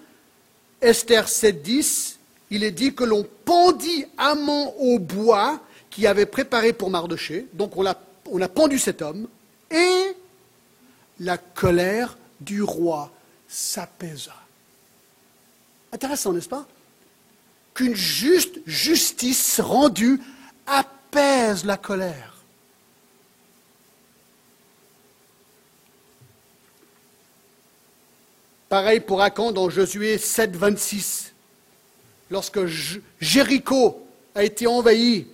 [0.81, 2.15] Esther 7.10,
[2.51, 7.47] il est dit que l'on pendit Amon au bois qui avait préparé pour Mardoché.
[7.53, 7.95] Donc on a,
[8.31, 9.27] on a pendu cet homme.
[9.69, 10.15] Et
[11.19, 13.11] la colère du roi
[13.47, 14.33] s'apaisa.
[15.91, 16.67] Intéressant, n'est-ce pas?
[17.73, 20.21] Qu'une juste justice rendue
[20.67, 22.35] apaise la colère.
[28.69, 31.33] Pareil pour Acan dans Josué 7, 26.
[32.29, 32.59] Lorsque
[33.19, 35.25] Jéricho a été envahi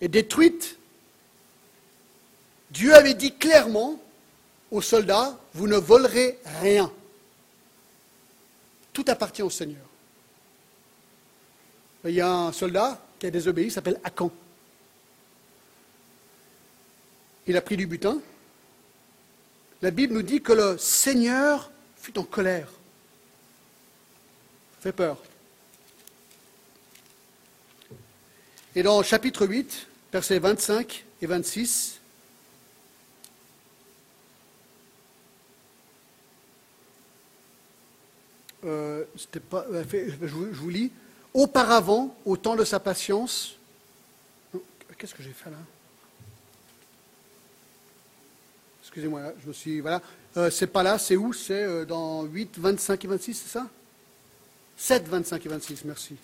[0.00, 0.76] et détruite,
[2.72, 4.00] Dieu avait dit clairement
[4.72, 6.90] aux soldats, vous ne volerez rien.
[8.98, 9.86] Tout appartient au Seigneur.
[12.04, 14.28] Il y a un soldat qui a désobéi, il s'appelle Akan.
[17.46, 18.20] Il a pris du butin.
[19.82, 22.66] La Bible nous dit que le Seigneur fut en colère.
[24.72, 25.22] Ça fait peur.
[28.74, 31.97] Et dans chapitre 8, versets 25 et 26,
[38.68, 39.04] euh,
[39.54, 39.84] euh,
[40.22, 40.92] je vous lis.
[41.34, 43.56] Auparavant, au temps de sa patience,
[44.96, 45.56] qu'est-ce que j'ai fait là?
[48.82, 49.80] Excusez-moi, je me suis.
[49.80, 50.00] Voilà.
[50.36, 51.32] Euh, c'est pas là, c'est où?
[51.32, 53.68] C'est dans 8, 25 et 26, c'est ça?
[54.76, 56.16] 7, 25 et 26, merci.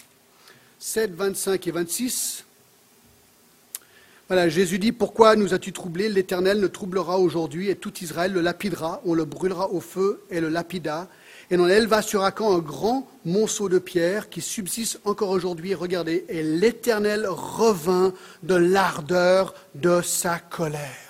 [0.78, 2.44] 7, 25 et 26.
[4.28, 6.08] Voilà, Jésus dit Pourquoi nous as-tu troublés?
[6.08, 10.40] L'Éternel ne troublera aujourd'hui, et tout Israël le lapidera, on le brûlera au feu et
[10.40, 11.08] le lapida.
[11.50, 15.74] Et on éleva sur Acan un grand monceau de pierre qui subsiste encore aujourd'hui.
[15.74, 21.04] Regardez, et l'Éternel revint de l'ardeur de sa colère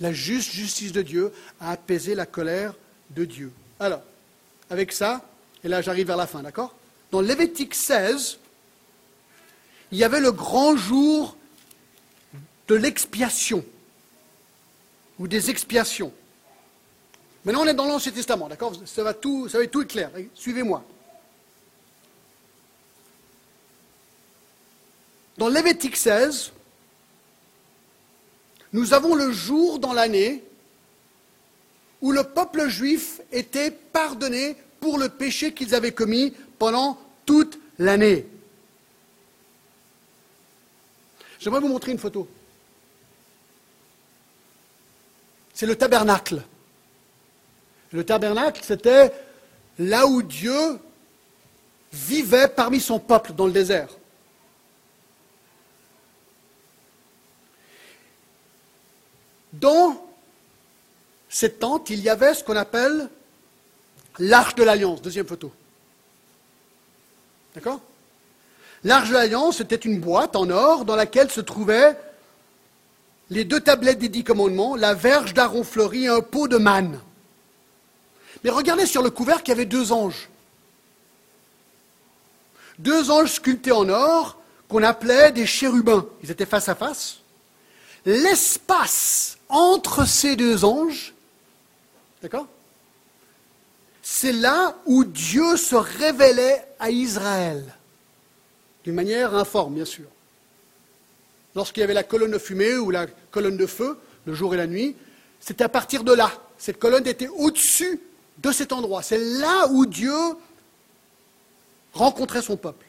[0.00, 2.74] la juste justice de Dieu a apaisé la colère
[3.10, 3.52] de Dieu.
[3.78, 4.02] Alors,
[4.70, 5.24] avec ça,
[5.62, 6.74] et là j'arrive vers la fin, d'accord?
[7.10, 8.38] Dans Lévitique 16,
[9.92, 11.36] il y avait le grand jour
[12.68, 13.64] de l'expiation,
[15.18, 16.12] ou des expiations.
[17.44, 18.74] Maintenant, on est dans l'Ancien Testament, d'accord?
[18.84, 20.10] Ça va, tout, ça va être tout clair.
[20.34, 20.84] Suivez-moi.
[25.38, 26.52] Dans Lévitique 16,
[28.74, 30.44] nous avons le jour dans l'année
[32.02, 38.26] où le peuple juif était pardonné pour le péché qu'ils avaient commis pendant toute l'année.
[41.38, 42.28] J'aimerais vous montrer une photo.
[45.54, 46.42] C'est le tabernacle.
[47.92, 49.12] Le tabernacle, c'était
[49.78, 50.78] là où Dieu
[51.92, 53.88] vivait parmi son peuple dans le désert.
[59.52, 60.00] Dans
[61.28, 63.08] cette tente, il y avait ce qu'on appelle
[64.18, 65.02] l'arche de l'alliance.
[65.02, 65.52] Deuxième photo.
[67.54, 67.80] D'accord?
[68.84, 71.96] L'arche de l'alliance, c'était une boîte en or dans laquelle se trouvaient
[73.28, 76.98] les deux tablettes des dix commandements, la verge d'Aaron fleuri et un pot de manne.
[78.44, 80.28] Mais regardez sur le couvercle, il y avait deux anges.
[82.78, 84.38] Deux anges sculptés en or
[84.68, 86.06] qu'on appelait des chérubins.
[86.22, 87.18] Ils étaient face à face.
[88.06, 91.12] L'espace entre ces deux anges,
[92.22, 92.46] d'accord
[94.02, 97.62] C'est là où Dieu se révélait à Israël,
[98.84, 100.06] d'une manière informe, bien sûr.
[101.54, 104.56] Lorsqu'il y avait la colonne de fumée ou la colonne de feu, le jour et
[104.56, 104.96] la nuit,
[105.40, 106.32] c'était à partir de là.
[106.56, 108.00] Cette colonne était au-dessus
[108.42, 109.02] de cet endroit.
[109.02, 110.14] C'est là où Dieu
[111.92, 112.86] rencontrait son peuple.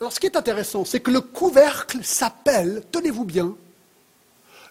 [0.00, 3.54] Alors ce qui est intéressant, c'est que le couvercle s'appelle, tenez-vous bien,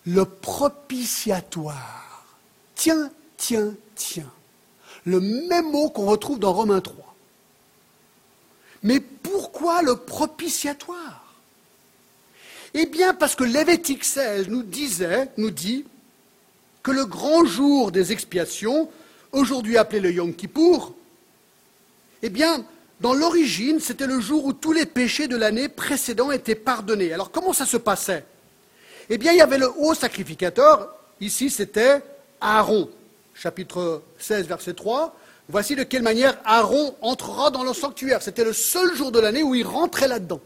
[0.05, 2.25] le propitiatoire.
[2.75, 4.31] Tiens, tiens, tiens.
[5.05, 7.15] Le même mot qu'on retrouve dans Romains 3.
[8.83, 11.35] Mais pourquoi le propitiatoire?
[12.73, 13.91] Eh bien, parce que l'évêque
[14.47, 15.85] nous disait, nous dit,
[16.89, 18.89] que le grand jour des expiations,
[19.31, 20.95] aujourd'hui appelé le Yom Kippour,
[22.23, 22.65] eh bien,
[22.99, 27.13] dans l'origine, c'était le jour où tous les péchés de l'année précédente étaient pardonnés.
[27.13, 28.25] Alors comment ça se passait?
[29.07, 30.89] Eh bien, il y avait le haut sacrificateur,
[31.21, 32.01] ici c'était
[32.41, 32.89] Aaron,
[33.35, 35.15] chapitre 16, verset 3.
[35.47, 38.23] Voici de quelle manière Aaron entrera dans le sanctuaire.
[38.23, 40.41] C'était le seul jour de l'année où il rentrait là-dedans.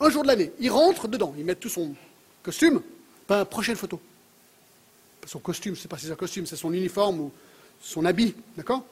[0.00, 1.94] Un jour de l'année, il rentre dedans, il met tout son
[2.42, 2.82] costume.
[3.28, 4.00] Ben, prochaine photo.
[5.28, 7.32] Son costume, ce n'est pas si c'est un costume, c'est son uniforme ou
[7.82, 8.82] son habit, d'accord?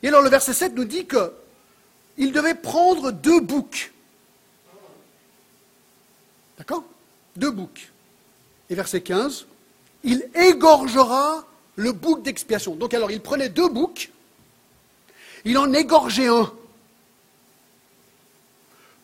[0.00, 3.92] Et alors le verset 7 nous dit qu'il devait prendre deux boucs.
[6.56, 6.84] D'accord?
[7.34, 7.90] Deux boucs.
[8.68, 9.46] Et verset 15,
[10.04, 11.44] il égorgera
[11.74, 12.76] le bouc d'expiation.
[12.76, 14.12] Donc alors il prenait deux boucs,
[15.44, 16.52] il en égorgeait un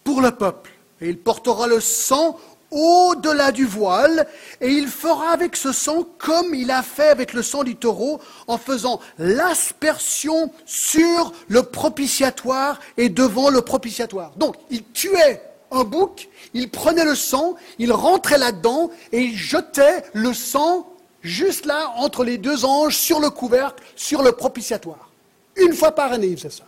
[0.05, 0.71] pour le peuple.
[1.01, 2.39] Et il portera le sang
[2.71, 4.27] au-delà du voile,
[4.61, 8.21] et il fera avec ce sang comme il a fait avec le sang du taureau,
[8.47, 14.33] en faisant l'aspersion sur le propitiatoire et devant le propitiatoire.
[14.37, 20.05] Donc, il tuait un bouc, il prenait le sang, il rentrait là-dedans, et il jetait
[20.13, 20.87] le sang
[21.23, 25.11] juste là, entre les deux anges, sur le couvercle, sur le propitiatoire.
[25.57, 26.65] Une fois par année, il faisait ça.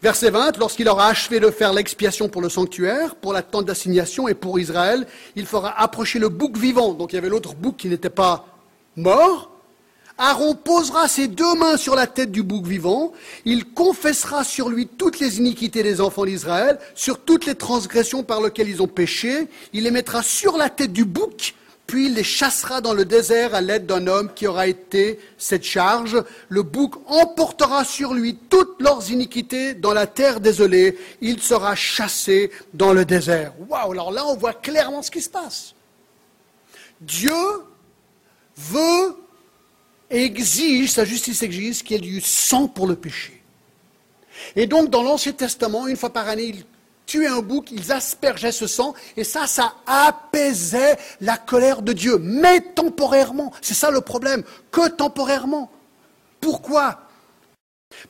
[0.00, 4.28] Verset 20, lorsqu'il aura achevé de faire l'expiation pour le sanctuaire, pour la tente d'assignation
[4.28, 6.94] et pour Israël, il fera approcher le bouc vivant.
[6.94, 8.46] Donc il y avait l'autre bouc qui n'était pas
[8.94, 9.50] mort.
[10.16, 13.12] Aaron posera ses deux mains sur la tête du bouc vivant,
[13.44, 18.42] il confessera sur lui toutes les iniquités des enfants d'Israël, sur toutes les transgressions par
[18.42, 21.54] lesquelles ils ont péché, il les mettra sur la tête du bouc,
[21.88, 25.64] puis il les chassera dans le désert à l'aide d'un homme qui aura été cette
[25.64, 26.22] charge.
[26.50, 30.98] Le bouc emportera sur lui toutes leurs iniquités dans la terre désolée.
[31.22, 33.54] Il sera chassé dans le désert.
[33.70, 35.74] Waouh, alors là on voit clairement ce qui se passe.
[37.00, 37.32] Dieu
[38.54, 39.16] veut
[40.10, 43.42] et exige, sa justice exige qu'il y ait du sang pour le péché.
[44.56, 46.64] Et donc dans l'Ancien Testament, une fois par année, il
[47.08, 52.18] tuer un bouc, ils aspergeaient ce sang, et ça, ça apaisait la colère de Dieu,
[52.20, 53.52] mais temporairement.
[53.62, 55.72] C'est ça le problème, que temporairement.
[56.40, 57.00] Pourquoi?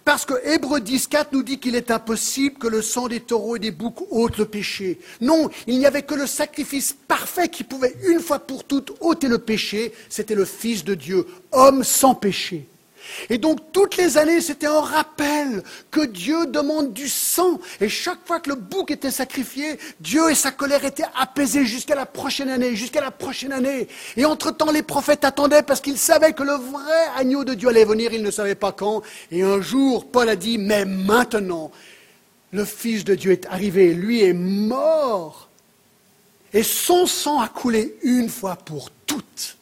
[0.04, 3.60] Parce que Hébreu 10.4 nous dit qu'il est impossible que le sang des taureaux et
[3.60, 4.98] des boucs ôte le péché.
[5.20, 9.28] Non, il n'y avait que le sacrifice parfait qui pouvait une fois pour toutes ôter
[9.28, 12.68] le péché, c'était le Fils de Dieu, homme sans péché.
[13.30, 17.58] Et donc toutes les années, c'était un rappel que Dieu demande du sang.
[17.80, 21.94] Et chaque fois que le bouc était sacrifié, Dieu et sa colère étaient apaisés jusqu'à
[21.94, 23.88] la prochaine année, jusqu'à la prochaine année.
[24.16, 27.84] Et entre-temps, les prophètes attendaient parce qu'ils savaient que le vrai agneau de Dieu allait
[27.84, 29.02] venir, ils ne savaient pas quand.
[29.30, 31.70] Et un jour, Paul a dit, mais maintenant,
[32.52, 35.48] le Fils de Dieu est arrivé, lui est mort.
[36.52, 39.57] Et son sang a coulé une fois pour toutes.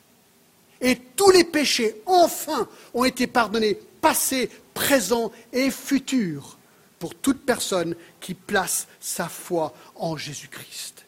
[0.87, 6.59] Et tous les péchés, enfin, ont été pardonnés, passés, présents et futurs,
[7.01, 11.05] pour toute personne qui place sa foi en Jésus-Christ.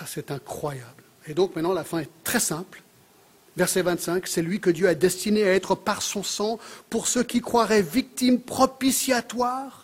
[0.00, 1.02] Ah, c'est incroyable.
[1.26, 2.82] Et donc maintenant, la fin est très simple.
[3.58, 6.58] Verset 25, c'est lui que Dieu a destiné à être par son sang
[6.88, 9.81] pour ceux qui croiraient victimes propitiatoires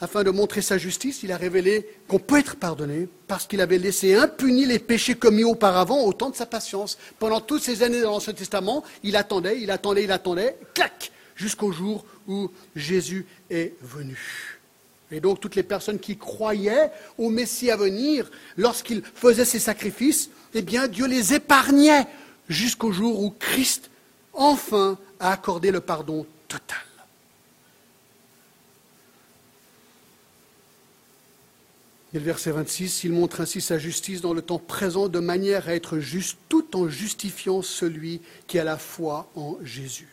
[0.00, 3.78] afin de montrer sa justice, il a révélé qu'on peut être pardonné parce qu'il avait
[3.78, 6.98] laissé impunis les péchés commis auparavant au temps de sa patience.
[7.18, 11.72] Pendant toutes ces années dans l'Ancien Testament, il attendait, il attendait, il attendait, clac, jusqu'au
[11.72, 14.60] jour où Jésus est venu.
[15.10, 20.30] Et donc toutes les personnes qui croyaient au Messie à venir, lorsqu'il faisait ses sacrifices,
[20.54, 22.06] eh bien Dieu les épargnait
[22.48, 23.90] jusqu'au jour où Christ
[24.32, 26.78] enfin a accordé le pardon total.
[32.14, 35.68] Et le verset 26, il montre ainsi sa justice dans le temps présent de manière
[35.68, 40.06] à être juste tout en justifiant celui qui a la foi en Jésus.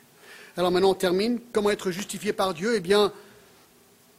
[0.58, 1.40] Alors maintenant on termine.
[1.54, 2.74] Comment être justifié par Dieu?
[2.76, 3.14] Eh bien,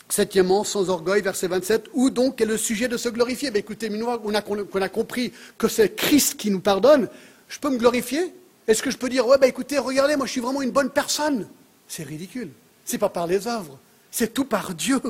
[0.08, 3.50] septièmement, sans orgueil, verset 27, où donc est le sujet de se glorifier?
[3.50, 7.08] Ben Écoutez, on a, a compris que c'est Christ qui nous pardonne.
[7.48, 8.32] Je peux me glorifier?
[8.68, 10.90] Est-ce que je peux dire, ouais, ben écoutez, regardez, moi je suis vraiment une bonne
[10.90, 11.48] personne?
[11.88, 12.50] C'est ridicule.
[12.84, 13.76] C'est pas par les œuvres,
[14.12, 15.00] c'est tout par Dieu.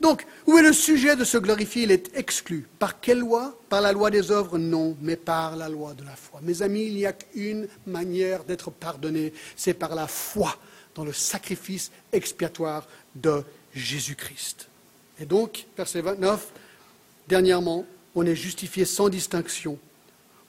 [0.00, 1.84] Donc, où est le sujet de se glorifier?
[1.84, 2.68] Il est exclu.
[2.78, 3.58] Par quelle loi?
[3.68, 4.58] Par la loi des œuvres?
[4.58, 6.40] Non, mais par la loi de la foi.
[6.42, 10.56] Mes amis, il n'y a qu'une manière d'être pardonné, c'est par la foi
[10.94, 13.42] dans le sacrifice expiatoire de
[13.72, 14.68] Jésus-Christ.
[15.20, 16.52] Et donc, verset 29,
[17.28, 19.78] dernièrement, on est justifié sans distinction.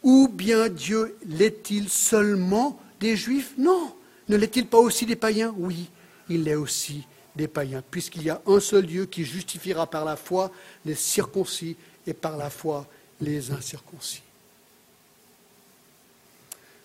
[0.04, 3.54] Ou bien Dieu l'est-il seulement des Juifs?
[3.58, 3.94] Non.
[4.28, 5.54] Ne l'est-il pas aussi des païens?
[5.58, 5.90] Oui,
[6.30, 7.06] il l'est aussi
[7.36, 10.52] des païens, puisqu'il y a un seul Dieu qui justifiera par la foi
[10.86, 11.76] les circoncis
[12.08, 12.88] et par la foi
[13.20, 14.22] les incirconcis.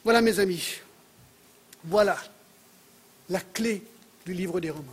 [0.03, 0.81] Voilà mes amis,
[1.85, 2.17] voilà
[3.29, 3.83] la clé
[4.27, 4.87] du livre des Romains.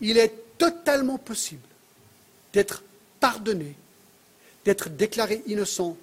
[0.00, 1.66] Il est totalement possible
[2.52, 2.82] d'être
[3.18, 3.74] pardonné,
[4.64, 5.96] d'être déclaré innocent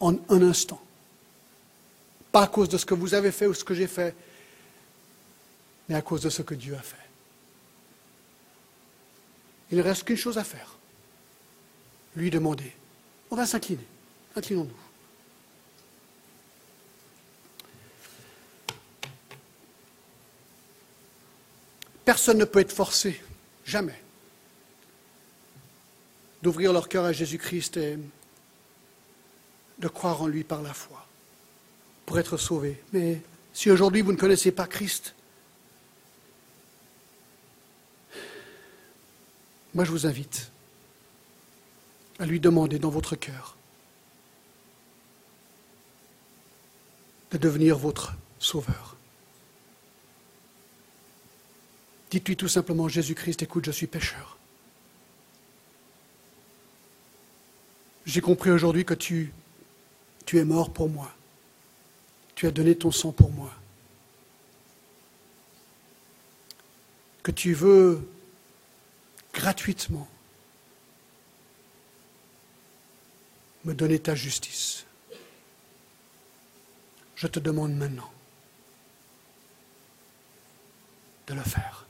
[0.00, 0.80] en un instant.
[2.32, 4.14] Pas à cause de ce que vous avez fait ou ce que j'ai fait,
[5.88, 6.96] mais à cause de ce que Dieu a fait.
[9.70, 10.76] Il ne reste qu'une chose à faire.
[12.16, 12.72] Lui demander.
[13.30, 13.86] On va s'incliner.
[14.34, 14.70] Inclinons-nous.
[22.04, 23.22] Personne ne peut être forcé,
[23.64, 24.00] jamais,
[26.42, 27.98] d'ouvrir leur cœur à Jésus-Christ et
[29.78, 31.06] de croire en lui par la foi
[32.06, 32.80] pour être sauvé.
[32.92, 33.20] Mais
[33.52, 35.14] si aujourd'hui vous ne connaissez pas Christ,
[39.74, 40.50] moi je vous invite
[42.18, 43.56] à lui demander dans votre cœur
[47.32, 48.96] de devenir votre sauveur.
[52.10, 54.36] Dites-lui tout simplement, Jésus-Christ, écoute, je suis pécheur.
[58.04, 59.32] J'ai compris aujourd'hui que tu,
[60.26, 61.10] tu es mort pour moi.
[62.34, 63.52] Tu as donné ton sang pour moi.
[67.22, 68.08] Que tu veux
[69.32, 70.08] gratuitement
[73.64, 74.84] me donner ta justice.
[77.14, 78.10] Je te demande maintenant
[81.28, 81.86] de le faire.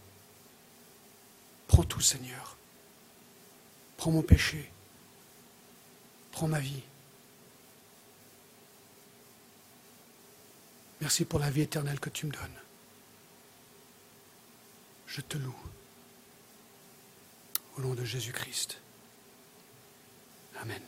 [1.69, 2.57] Prends tout, Seigneur.
[3.97, 4.71] Prends mon péché.
[6.33, 6.83] Prends ma vie.
[11.03, 12.61] Merci pour la vie éternelle que tu me donnes.
[15.09, 15.57] Je te loue.
[17.77, 18.79] Au nom de Jésus-Christ.
[20.61, 20.81] Amen.